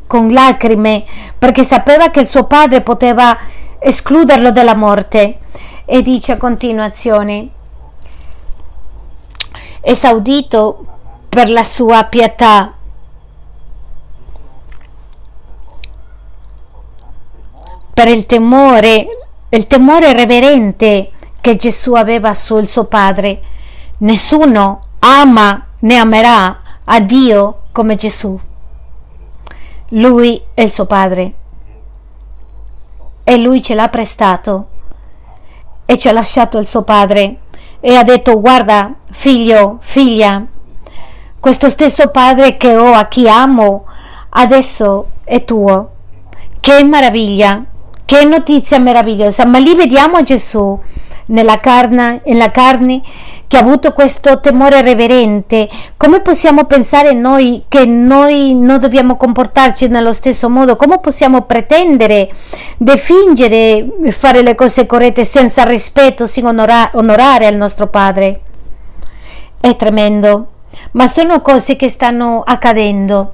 [0.05, 1.03] con lacrime
[1.37, 3.35] perché sapeva che il suo padre poteva
[3.79, 5.39] escluderlo dalla morte.
[5.85, 7.47] E dice a continuazione,
[9.81, 10.85] esaudito
[11.29, 12.73] per la sua pietà,
[17.97, 19.07] per il temore,
[19.49, 21.09] il temore reverente
[21.41, 23.41] che Gesù aveva sul suo Padre.
[23.97, 28.39] Nessuno ama né amerà a Dio come Gesù.
[29.89, 31.33] Lui è il suo Padre
[33.23, 34.67] e lui ce l'ha prestato
[35.87, 37.39] e ci ha lasciato il suo Padre
[37.79, 40.45] e ha detto guarda figlio, figlia,
[41.39, 43.85] questo stesso Padre che ho a chi amo
[44.29, 45.89] adesso è tuo.
[46.59, 47.63] Che meraviglia!
[48.07, 49.45] Che notizia meravigliosa!
[49.45, 50.79] Ma lì vediamo Gesù
[51.25, 53.01] nella carne, nella carne
[53.47, 55.67] che ha avuto questo temore reverente.
[55.97, 60.77] Come possiamo pensare noi che noi non dobbiamo comportarci nello stesso modo?
[60.77, 62.29] Come possiamo pretendere
[62.77, 68.39] di fingere fare le cose corrette senza rispetto, senza onora- onorare al nostro Padre?
[69.59, 70.47] È tremendo,
[70.91, 73.33] ma sono cose che stanno accadendo.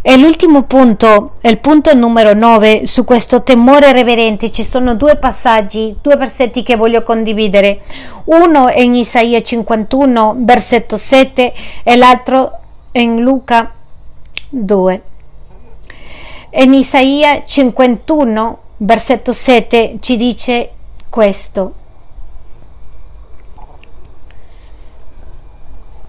[0.00, 5.96] E l'ultimo punto, il punto numero 9, su questo temore reverente, ci sono due passaggi,
[6.00, 7.80] due versetti che voglio condividere.
[8.26, 12.50] Uno è in Isaia 51, versetto 7 e l'altro
[12.92, 13.72] in Luca
[14.50, 15.02] 2.
[16.50, 20.70] In Isaia 51, versetto 7 ci dice
[21.08, 21.72] questo.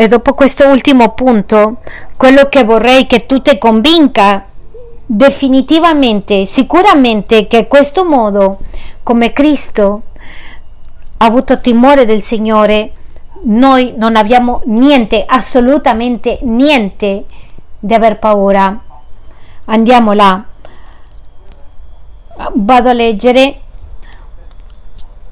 [0.01, 1.79] E dopo questo ultimo punto,
[2.15, 4.45] quello che vorrei che tu ti convinca
[5.05, 8.59] definitivamente, sicuramente che questo modo,
[9.03, 10.03] come Cristo
[11.17, 12.93] ha avuto timore del Signore,
[13.41, 17.25] noi non abbiamo niente, assolutamente niente
[17.77, 18.79] di aver paura.
[19.65, 20.41] Andiamo là.
[22.53, 23.59] Vado a leggere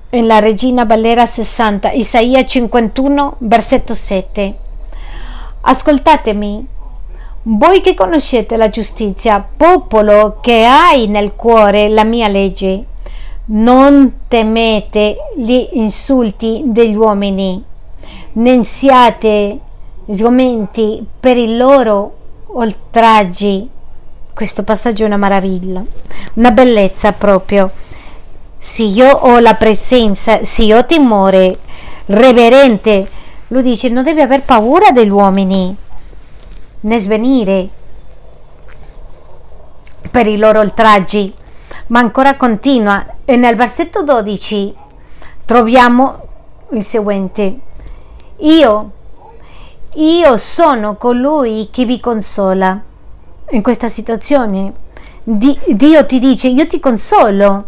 [0.10, 4.56] en la Regina Valera 60, Isaia 51, versetto 7.
[5.62, 6.66] Ascoltatemi,
[7.44, 12.86] voi che conoscete la giustizia, popolo che hai nel cuore la mia legge,
[13.46, 17.62] non temete gli insulti degli uomini,
[18.34, 19.60] né siate
[20.10, 22.14] sgomenti per i loro
[22.48, 23.70] oltraggi.
[24.34, 25.84] Questo passaggio è una meraviglia,
[26.36, 27.72] una bellezza proprio
[28.58, 31.60] se io ho la presenza, se io ho timore
[32.08, 33.08] reverente,
[33.48, 35.76] lui dice non devi aver paura degli uomini
[36.80, 37.70] né svenire
[40.10, 41.34] per i loro oltraggi.
[41.88, 44.76] Ma ancora continua e nel versetto 12
[45.46, 46.26] troviamo
[46.72, 47.60] il seguente.
[48.38, 48.92] Io,
[49.94, 52.80] io sono colui che vi consola.
[53.52, 54.74] In questa situazione
[55.24, 57.66] Dio ti dice io ti consolo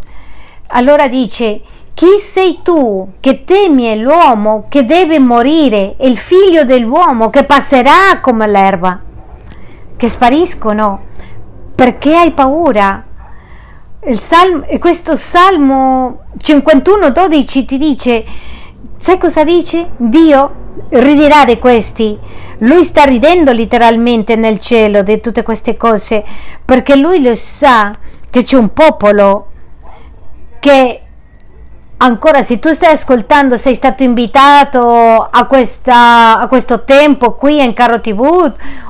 [0.71, 1.61] allora dice,
[1.93, 8.47] chi sei tu che temi l'uomo che deve morire, il figlio dell'uomo che passerà come
[8.47, 8.99] l'erba,
[9.95, 11.07] che spariscono?
[11.73, 13.03] Perché hai paura?
[14.17, 18.25] Salmo, questo Salmo 51, 12 ti dice,
[18.97, 19.89] sai cosa dice?
[19.97, 20.51] Dio
[20.89, 22.17] riderà di questi.
[22.59, 26.23] Lui sta ridendo letteralmente nel cielo di tutte queste cose
[26.63, 27.97] perché lui lo sa
[28.29, 29.47] che c'è un popolo
[30.59, 31.01] che
[32.01, 37.73] ancora se tu stai ascoltando sei stato invitato a, questa, a questo tempo qui in
[37.73, 38.21] Caro TV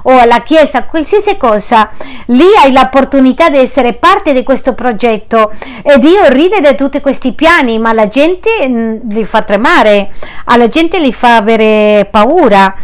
[0.04, 1.90] o alla chiesa qualsiasi cosa
[2.28, 5.52] lì hai l'opportunità di essere parte di questo progetto
[5.82, 10.12] e Dio ride di tutti questi piani ma la gente mm, li fa tremare
[10.46, 12.76] alla gente li fa avere paura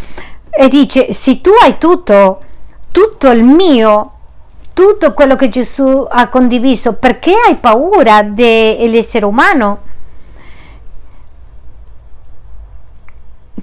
[0.50, 2.40] e dice se tu hai tutto
[2.90, 4.10] tutto il mio
[4.76, 9.80] tutto quello che Gesù ha condiviso, perché hai paura dell'essere umano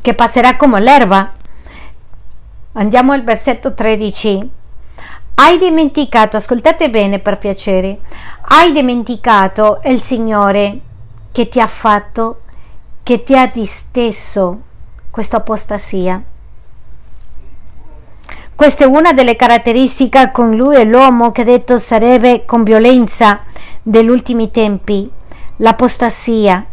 [0.01, 1.32] che passerà come l'erba?
[2.72, 4.49] Andiamo al versetto 13.
[5.36, 7.99] Hai dimenticato, ascoltate bene per piacere,
[8.41, 10.80] hai dimenticato il Signore
[11.32, 12.41] che ti ha fatto,
[13.03, 14.61] che ti ha disteso
[15.11, 16.20] questa apostasia.
[18.56, 23.39] Questa è una delle caratteristiche con lui e l'uomo che detto sarebbe con violenza
[23.82, 25.10] degli ultimi tempi,
[25.58, 26.64] l'apostasia,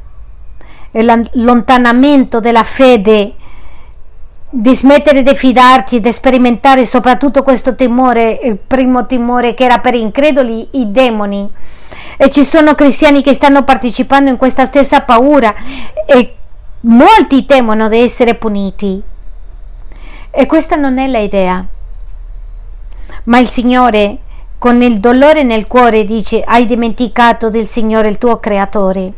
[0.91, 3.35] l'allontanamento della fede
[4.53, 9.95] di smettere di fidarti di sperimentare soprattutto questo timore, il primo timore che era per
[9.95, 11.49] increduli, i demoni.
[12.17, 15.55] E ci sono cristiani che stanno partecipando in questa stessa paura
[16.05, 16.35] e
[16.81, 19.03] molti temono di essere puniti.
[20.31, 21.65] E questa non è l'idea.
[23.25, 24.19] Ma il Signore,
[24.59, 29.13] con il dolore nel cuore, dice: Hai dimenticato del Signore, il tuo creatore,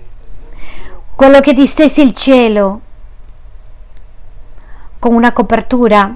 [1.15, 2.81] quello che ti stesse il cielo
[4.99, 6.15] con una copertura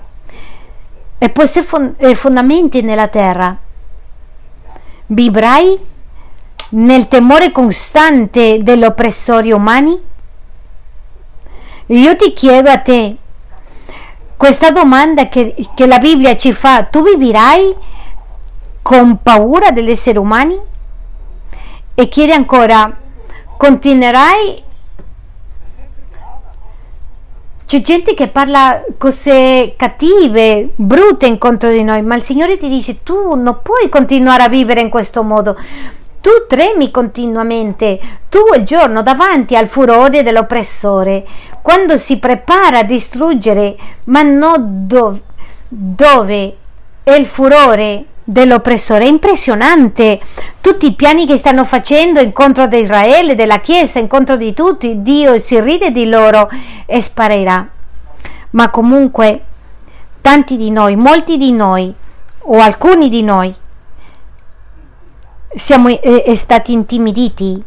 [1.18, 3.56] e posi fon- fondamenti nella terra.
[5.06, 5.78] Vivrai
[6.70, 10.00] nel temore costante degli oppressori umani?
[11.86, 13.16] Io ti chiedo a te
[14.46, 17.74] questa domanda che, che la Bibbia ci fa, tu vivirai
[18.80, 20.56] con paura degli esseri umani?
[21.92, 22.96] E chiede ancora,
[23.56, 24.62] continuerai
[27.66, 33.02] c'è gente che parla cose cattive, brutte incontro di noi, ma il Signore ti dice
[33.02, 35.56] tu non puoi continuare a vivere in questo modo.
[36.26, 41.24] Tu tremi continuamente, tu il giorno davanti al furore dell'oppressore,
[41.62, 45.20] quando si prepara a distruggere, ma non do-
[45.68, 46.56] dove
[47.04, 49.04] è il furore dell'oppressore.
[49.04, 50.18] È impressionante
[50.60, 55.02] tutti i piani che stanno facendo incontro di Israele, della Chiesa, incontro di tutti.
[55.02, 56.50] Dio si ride di loro
[56.86, 57.68] e sparirà.
[58.50, 59.42] Ma comunque
[60.20, 61.94] tanti di noi, molti di noi
[62.48, 63.54] o alcuni di noi
[65.56, 67.62] siamo eh, stati intimiditi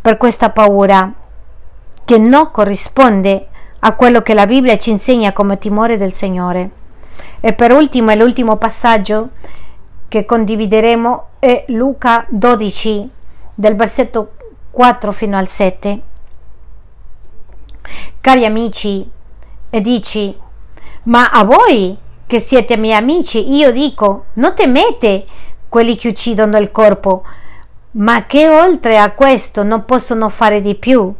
[0.00, 1.10] per questa paura
[2.04, 3.48] che non corrisponde
[3.80, 6.70] a quello che la Bibbia ci insegna come timore del Signore.
[7.40, 9.30] E per ultimo, è l'ultimo passaggio
[10.08, 13.08] che condivideremo è Luca 12
[13.54, 14.32] del versetto
[14.70, 16.00] 4 fino al 7.
[18.20, 19.10] Cari amici,
[19.70, 20.36] e dici,
[21.04, 25.24] ma a voi che siete miei amici, io dico, non temete
[25.72, 27.24] quelli che uccidono il corpo,
[27.92, 31.10] ma che oltre a questo non possono fare di più.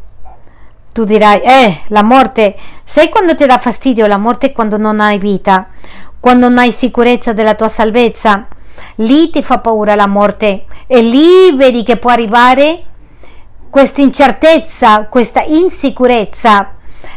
[0.93, 5.17] Tu dirai, eh, la morte, sai quando ti dà fastidio la morte quando non hai
[5.17, 5.69] vita,
[6.21, 8.47] quando non hai sicurezza della tua salvezza?
[8.97, 12.83] lì ti fa paura la morte e lì vedi che può arrivare
[13.71, 16.73] questa incertezza, questa insicurezza.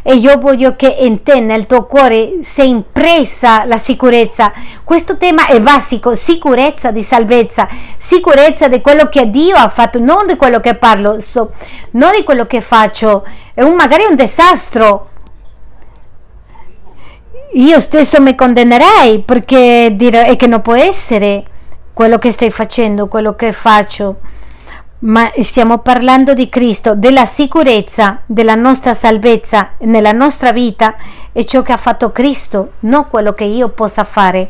[0.08, 4.53] E io voglio che in te, nel tuo cuore, sia impressa la sicurezza.
[4.84, 10.28] Questo tema è basico, sicurezza di salvezza, sicurezza di quello che Dio ha fatto, non
[10.28, 11.53] di quello che parlo, so,
[11.91, 13.26] non di quello che faccio.
[13.51, 15.08] È un, magari un disastro,
[17.53, 21.45] io stesso mi condannerei perché direi che non può essere
[21.93, 24.18] quello che stai facendo, quello che faccio,
[24.99, 30.95] ma stiamo parlando di Cristo, della sicurezza della nostra salvezza nella nostra vita
[31.31, 34.49] è ciò che ha fatto Cristo, non quello che io possa fare.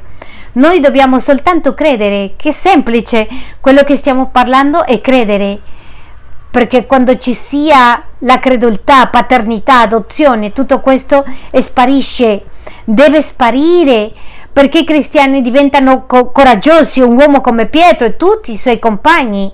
[0.54, 3.28] Noi dobbiamo soltanto credere, che semplice,
[3.60, 5.60] quello che stiamo parlando è credere,
[6.52, 12.46] perché quando ci sia la credulità, paternità, adozione, tutto questo sparisce,
[12.86, 14.14] deve sparire
[14.54, 19.52] perché i cristiani diventano co- coraggiosi, un uomo come Pietro e tutti i suoi compagni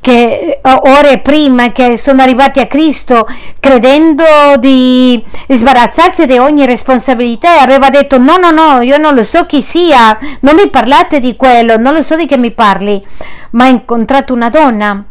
[0.00, 3.28] che eh, ore prima che sono arrivati a Cristo
[3.60, 4.24] credendo
[4.58, 9.60] di sbarazzarsi di ogni responsabilità aveva detto no no no io non lo so chi
[9.60, 13.04] sia non mi parlate di quello non lo so di che mi parli
[13.50, 15.04] ma ha incontrato una donna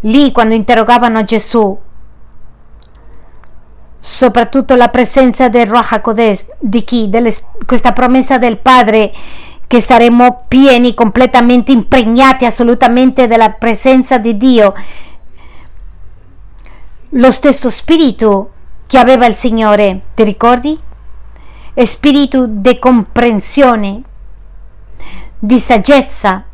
[0.00, 1.78] lì quando interrogavano Gesù
[4.00, 7.10] soprattutto la presenza del Ruach HaKodesh, di chi?
[7.10, 7.34] Delle,
[7.66, 9.12] questa promessa del Padre
[9.70, 14.74] che saremo pieni, completamente impregnati assolutamente della presenza di Dio.
[17.10, 18.50] Lo stesso spirito
[18.88, 20.76] che aveva il Signore, ti ricordi?
[21.72, 24.02] È spirito di comprensione,
[25.38, 26.46] di saggezza,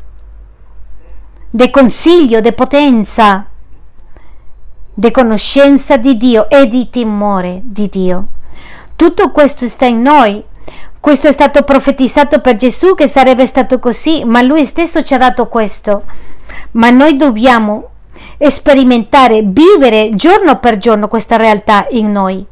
[1.49, 3.47] di consiglio, di potenza
[4.93, 8.27] di conoscenza di Dio e di timore di Dio.
[8.95, 10.43] Tutto questo sta in noi.
[11.07, 15.17] Questo è stato profetizzato per Gesù che sarebbe stato così, ma lui stesso ci ha
[15.17, 16.03] dato questo.
[16.71, 17.91] Ma noi dobbiamo
[18.37, 22.45] sperimentare, vivere giorno per giorno questa realtà in noi.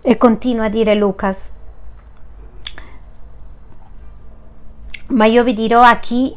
[0.00, 1.50] E continua a dire Lucas.
[5.08, 6.34] Ma io vi dirò a chi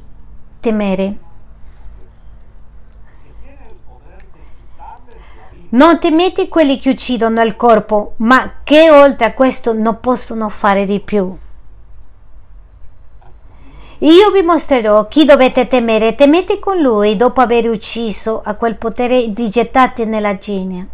[0.59, 1.15] temere.
[5.73, 10.85] Non temete quelli che uccidono il corpo, ma che oltre a questo non possono fare
[10.85, 11.35] di più.
[13.99, 16.13] Io vi mostrerò chi dovete temere.
[16.13, 20.85] Temete con lui dopo aver ucciso a quel potere di gettate nella genia.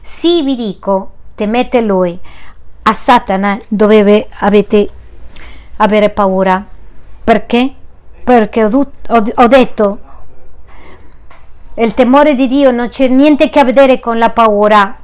[0.00, 2.18] Sì, vi dico, temete lui.
[2.84, 4.88] A Satana dovete
[5.76, 6.64] avere paura.
[7.24, 7.74] Perché?
[8.24, 9.98] Perché ho, ho, ho detto,
[11.84, 14.96] il temore di Dio non c'è niente che vedere con la paura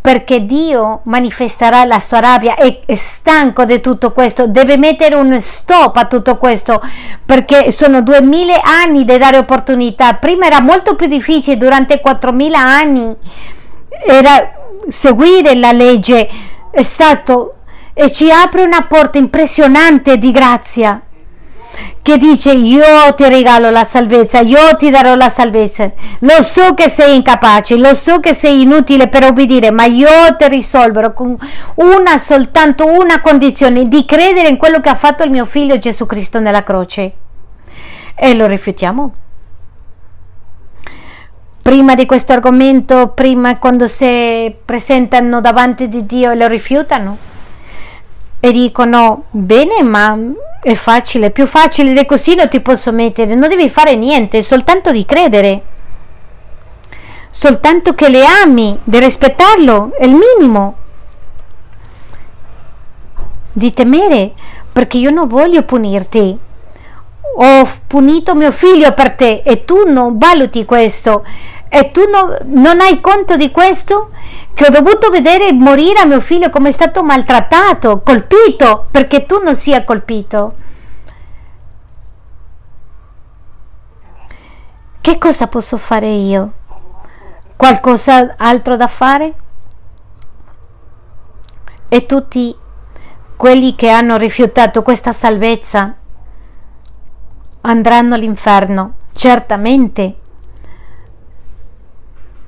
[0.00, 5.38] perché Dio manifesterà la sua rabbia e è stanco di tutto questo, deve mettere un
[5.40, 6.82] stop a tutto questo
[7.24, 10.14] perché sono duemila anni di dare opportunità.
[10.14, 13.14] Prima era molto più difficile, durante 4000 anni
[14.06, 14.52] era
[14.88, 16.28] seguire la legge,
[16.70, 17.56] è stato
[17.92, 21.02] e ci apre una porta impressionante di grazia
[22.02, 25.90] che dice io ti regalo la salvezza, io ti darò la salvezza.
[26.20, 30.48] Lo so che sei incapace, lo so che sei inutile per obbedire, ma io ti
[30.48, 31.36] risolverò con
[31.76, 36.06] una soltanto una condizione, di credere in quello che ha fatto il mio figlio Gesù
[36.06, 37.12] Cristo nella croce.
[38.14, 39.14] E lo rifiutiamo.
[41.62, 47.28] Prima di questo argomento, prima quando si presentano davanti di Dio e lo rifiutano
[48.40, 50.18] e dicono bene ma
[50.62, 54.90] è facile, più facile di così non ti posso mettere, non devi fare niente, soltanto
[54.90, 55.62] di credere.
[57.30, 60.74] Soltanto che le ami, di rispettarlo, è il minimo.
[63.52, 64.32] Di temere,
[64.72, 66.38] perché io non voglio punirti.
[67.36, 71.24] Ho punito mio figlio per te e tu non valuti questo
[71.72, 74.10] e tu no, non hai conto di questo?
[74.52, 79.40] Che ho dovuto vedere morire a mio figlio come è stato maltrattato, colpito, perché tu
[79.40, 80.54] non sia colpito.
[85.00, 86.52] Che cosa posso fare io?
[87.54, 89.34] Qualcosa altro da fare?
[91.88, 92.54] E tutti
[93.36, 95.94] quelli che hanno rifiutato questa salvezza
[97.60, 100.16] andranno all'inferno, certamente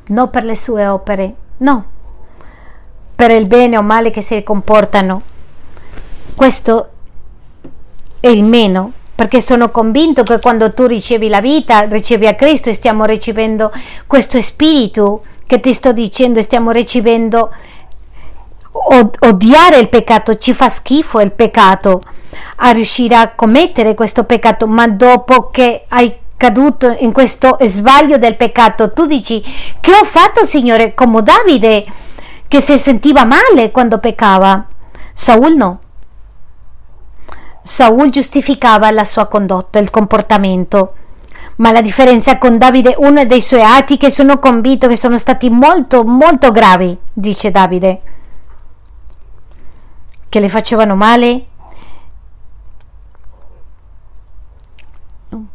[0.07, 1.84] non per le sue opere, no,
[3.14, 5.22] per il bene o male che si comportano.
[6.34, 6.88] Questo
[8.20, 12.70] è il meno, perché sono convinto che quando tu ricevi la vita, ricevi a Cristo
[12.70, 13.70] e stiamo ricevendo
[14.07, 17.53] questo spirito che ti sto dicendo stiamo ricevendo
[18.72, 22.03] odiare il peccato, ci fa schifo il peccato,
[22.57, 28.36] a riuscire a commettere questo peccato, ma dopo che hai caduto in questo sbaglio del
[28.36, 29.40] peccato, tu dici
[29.78, 31.86] che ho fatto, Signore, come Davide
[32.49, 34.66] che si sentiva male quando peccava.
[35.14, 35.80] Saul no.
[37.62, 40.95] Saul giustificava la sua condotta, il comportamento.
[41.57, 45.49] Ma la differenza con Davide, uno dei suoi atti che sono convinto che sono stati
[45.49, 48.01] molto, molto gravi, dice Davide,
[50.28, 51.51] che le facevano male,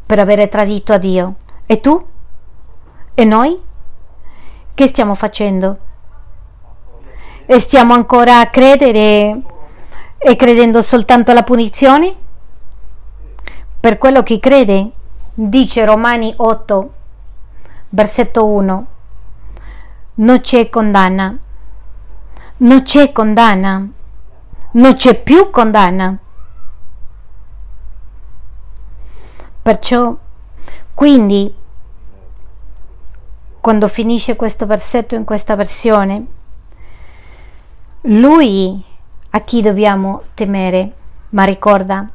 [0.06, 1.34] per avere tradito a Dio.
[1.66, 2.06] E tu?
[3.14, 3.60] E noi?
[4.74, 5.78] Che stiamo facendo?
[7.46, 9.40] E stiamo ancora a credere
[10.18, 12.14] e credendo soltanto alla punizione?
[13.80, 14.90] Per quello che crede,
[15.34, 16.92] dice Romani 8,
[17.90, 18.86] versetto 1,
[20.14, 21.36] non c'è condanna,
[22.58, 23.86] non c'è condanna,
[24.72, 26.18] non c'è più condanna
[29.68, 30.16] Perciò,
[30.94, 31.54] quindi,
[33.60, 36.26] quando finisce questo versetto in questa versione,
[38.00, 38.82] lui
[39.28, 40.92] a chi dobbiamo temere,
[41.30, 42.08] ma ricorda,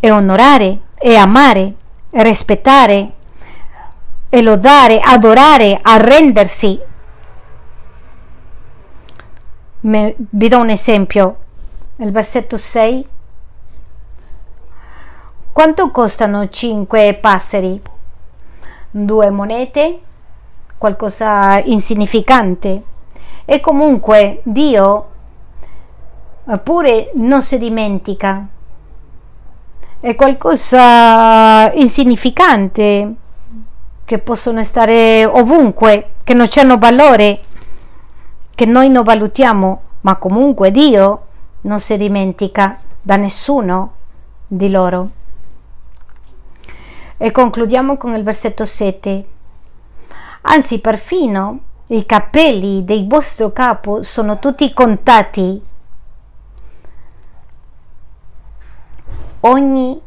[0.00, 1.74] è onorare, è amare,
[2.10, 3.12] è rispettare,
[4.28, 6.80] è lodare, adorare, arrendersi.
[9.82, 11.36] Me, vi do un esempio,
[11.98, 13.06] il versetto 6
[15.52, 17.80] quanto costano 5 passeri?
[18.90, 20.00] Due monete?
[20.78, 22.82] Qualcosa insignificante.
[23.44, 25.10] E comunque Dio
[26.62, 28.46] pure non si dimentica.
[30.00, 33.14] È qualcosa insignificante
[34.04, 37.40] che possono stare ovunque, che non hanno valore,
[38.54, 41.26] che noi non valutiamo, ma comunque Dio
[41.62, 43.92] non si dimentica da nessuno
[44.46, 45.20] di loro.
[47.22, 49.24] E concludiamo con il versetto 7.
[50.42, 51.60] Anzi, perfino
[51.90, 55.62] i capelli del vostro capo sono tutti contati.
[59.42, 60.00] ogni,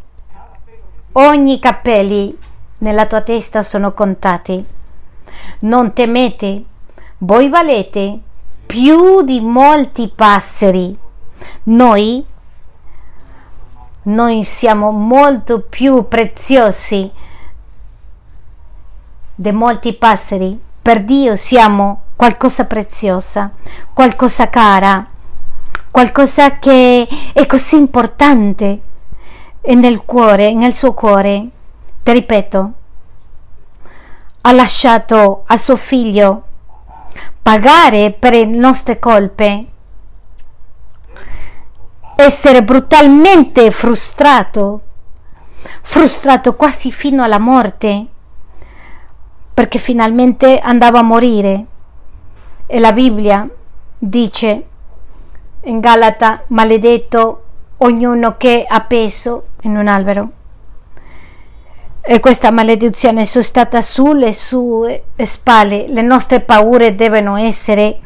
[1.13, 2.37] ogni capelli
[2.79, 4.65] nella tua testa sono contati.
[5.59, 6.63] Non temete,
[7.19, 8.19] voi valete
[8.65, 10.97] più di molti passeri.
[11.63, 12.25] Noi,
[14.05, 17.11] noi siamo molto più preziosi
[19.33, 20.59] di molti passeri.
[20.81, 23.51] Per Dio siamo qualcosa preziosa,
[23.93, 25.05] qualcosa cara,
[25.89, 28.81] qualcosa che è così importante
[29.61, 31.47] nel cuore, nel suo cuore.
[32.03, 32.71] Ti ripeto,
[34.41, 36.43] ha lasciato a suo figlio
[37.41, 39.65] pagare per le nostre colpe,
[42.15, 44.81] essere brutalmente frustrato,
[45.81, 48.05] frustrato quasi fino alla morte,
[49.53, 51.65] perché finalmente andava a morire.
[52.67, 53.47] E la Bibbia
[53.97, 54.65] dice
[55.63, 57.43] in Galata, maledetto
[57.77, 60.29] ognuno che ha peso in un albero.
[62.01, 65.87] E questa maledizione è stata sulle sue spalle.
[65.87, 67.99] Le nostre paure devono essere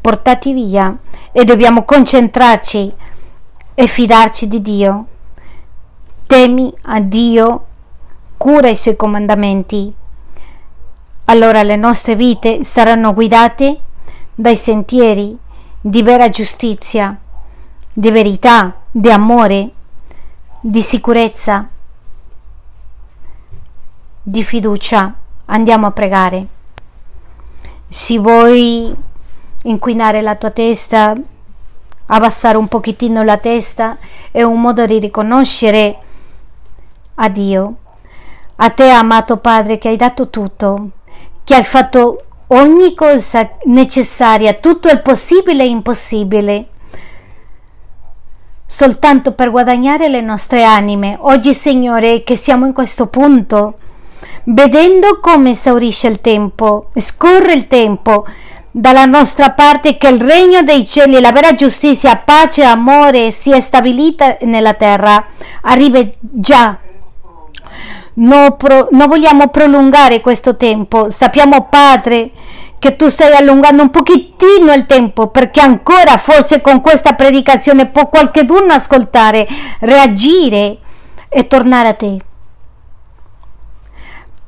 [0.00, 0.94] portate via
[1.32, 2.94] e dobbiamo concentrarci
[3.76, 5.06] e fidarci di Dio.
[6.26, 7.66] Temi a Dio,
[8.36, 9.94] cura i suoi comandamenti.
[11.26, 13.80] Allora le nostre vite saranno guidate
[14.34, 15.38] dai sentieri
[15.80, 17.16] di vera giustizia,
[17.92, 19.70] di verità, di amore,
[20.60, 21.68] di sicurezza
[24.28, 25.14] di fiducia
[25.44, 26.46] andiamo a pregare.
[27.88, 28.92] Se vuoi
[29.62, 31.14] inquinare la tua testa,
[32.06, 33.96] abbassare un pochettino la testa,
[34.30, 35.98] è un modo di riconoscere
[37.16, 37.74] a Dio,
[38.56, 40.90] a te amato Padre che hai dato tutto,
[41.44, 46.66] che hai fatto ogni cosa necessaria, tutto il possibile e impossibile,
[48.66, 51.16] soltanto per guadagnare le nostre anime.
[51.20, 53.78] Oggi, Signore, che siamo in questo punto,
[54.44, 58.26] vedendo come esaurisce il tempo, scorre il tempo
[58.78, 63.58] dalla nostra parte che il regno dei cieli, la vera giustizia, pace e amore sia
[63.58, 65.28] stabilita nella terra,
[65.62, 66.76] arrivi già.
[68.18, 71.08] Non, pro, non vogliamo prolungare questo tempo.
[71.08, 72.32] Sappiamo, Padre,
[72.78, 78.10] che tu stai allungando un pochettino il tempo perché ancora forse con questa predicazione può
[78.10, 79.48] qualcuno ascoltare,
[79.80, 80.76] reagire
[81.30, 82.18] e tornare a te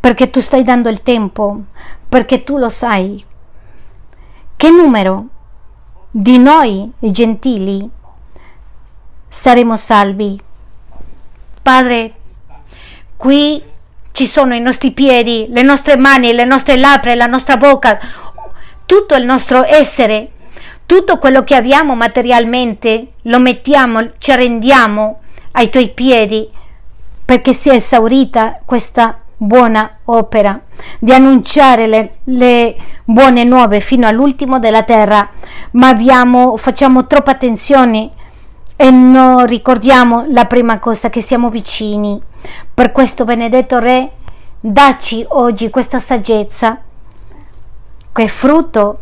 [0.00, 1.62] perché tu stai dando il tempo,
[2.08, 3.24] perché tu lo sai.
[4.58, 5.26] Che numero
[6.10, 7.88] di noi gentili
[9.28, 10.36] saremo salvi?
[11.62, 12.14] Padre,
[13.16, 13.62] qui
[14.10, 18.00] ci sono i nostri piedi, le nostre mani, le nostre labbra, la nostra bocca,
[18.84, 20.32] tutto il nostro essere,
[20.86, 25.20] tutto quello che abbiamo materialmente lo mettiamo, ci rendiamo
[25.52, 26.50] ai tuoi piedi
[27.24, 30.60] perché sia esaurita questa buona opera
[30.98, 35.30] di annunciare le, le, buone nuove fino all'ultimo della terra,
[35.72, 38.10] ma abbiamo, facciamo troppa attenzione
[38.76, 42.20] e non ricordiamo la prima cosa che siamo vicini.
[42.74, 44.10] Per questo, benedetto Re,
[44.60, 46.80] dacci oggi questa saggezza
[48.12, 48.98] che è frutto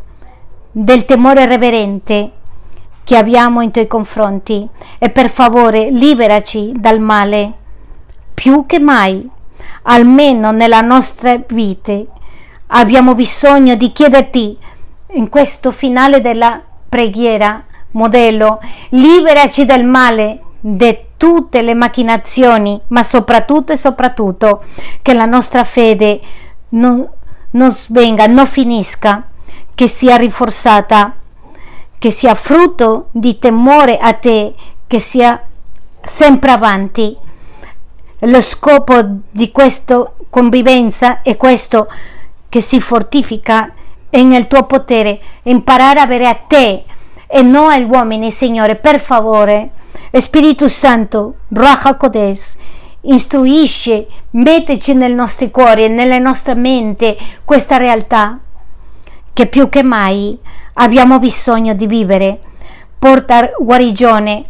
[0.70, 2.32] del temore reverente
[3.02, 4.68] che abbiamo in tuoi confronti
[4.98, 7.52] e per favore liberaci dal male
[8.34, 9.30] più che mai
[9.82, 11.98] almeno nella nostra vita,
[12.68, 14.58] abbiamo bisogno di chiederti
[15.12, 18.60] in questo finale della preghiera, modello,
[18.90, 24.64] liberaci dal male, di tutte le macchinazioni, ma soprattutto e soprattutto
[25.02, 26.20] che la nostra fede
[26.70, 27.08] non,
[27.50, 29.28] non svenga, non finisca,
[29.74, 31.14] che sia rinforzata,
[31.98, 34.54] che sia frutto di temore a te,
[34.86, 35.42] che sia
[36.04, 37.16] sempre avanti
[38.20, 41.88] lo scopo di questa convivenza è questo
[42.48, 43.72] che si fortifica
[44.10, 46.84] nel tuo potere, imparare a avere a te
[47.26, 49.70] e non agli uomini, Signore, per favore.
[50.12, 52.56] Spirito Santo, Ruach Kodes,
[53.02, 58.38] istruisci, metteci nei nostri cuori e nella nostra mente questa realtà
[59.32, 60.38] che più che mai
[60.74, 62.40] abbiamo bisogno di vivere.
[62.98, 64.44] Porta guarigione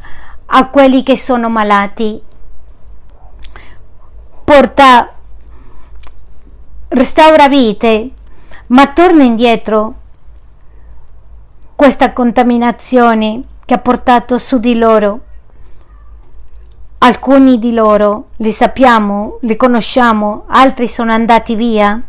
[0.47, 2.23] a quelli che sono malati
[4.47, 5.13] porta,
[6.87, 8.11] restaura vite,
[8.69, 9.95] ma torna indietro
[11.75, 15.21] questa contaminazione che ha portato su di loro.
[16.99, 22.01] Alcuni di loro li sappiamo, li conosciamo, altri sono andati via,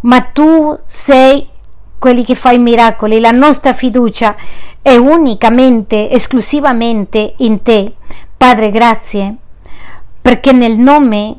[0.00, 1.46] ma tu sei
[1.98, 4.34] quelli che fai miracoli, la nostra fiducia
[4.80, 7.94] è unicamente, esclusivamente in te.
[8.38, 9.36] Padre, grazie
[10.28, 11.36] perché nel nome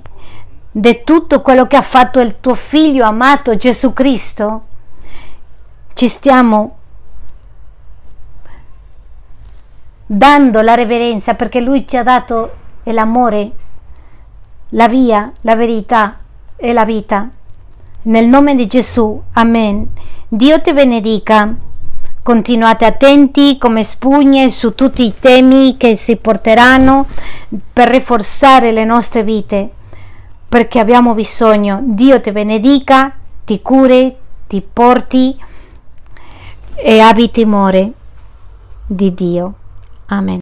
[0.71, 4.63] di tutto quello che ha fatto il tuo figlio amato Gesù Cristo,
[5.93, 6.77] ci stiamo
[10.05, 13.51] dando la reverenza perché lui ci ha dato l'amore,
[14.69, 16.17] la via, la verità
[16.55, 17.29] e la vita.
[18.01, 19.87] Nel nome di Gesù, amen.
[20.27, 21.53] Dio ti benedica.
[22.21, 27.05] Continuate attenti come spugne su tutti i temi che si porteranno
[27.73, 29.71] per rinforzare le nostre vite,
[30.49, 31.81] perché abbiamo bisogno.
[31.85, 34.13] Dio ti benedica, ti curi,
[34.47, 35.37] ti porti
[36.75, 37.93] e abbi timore
[38.87, 39.53] di Dio.
[40.07, 40.37] Amen.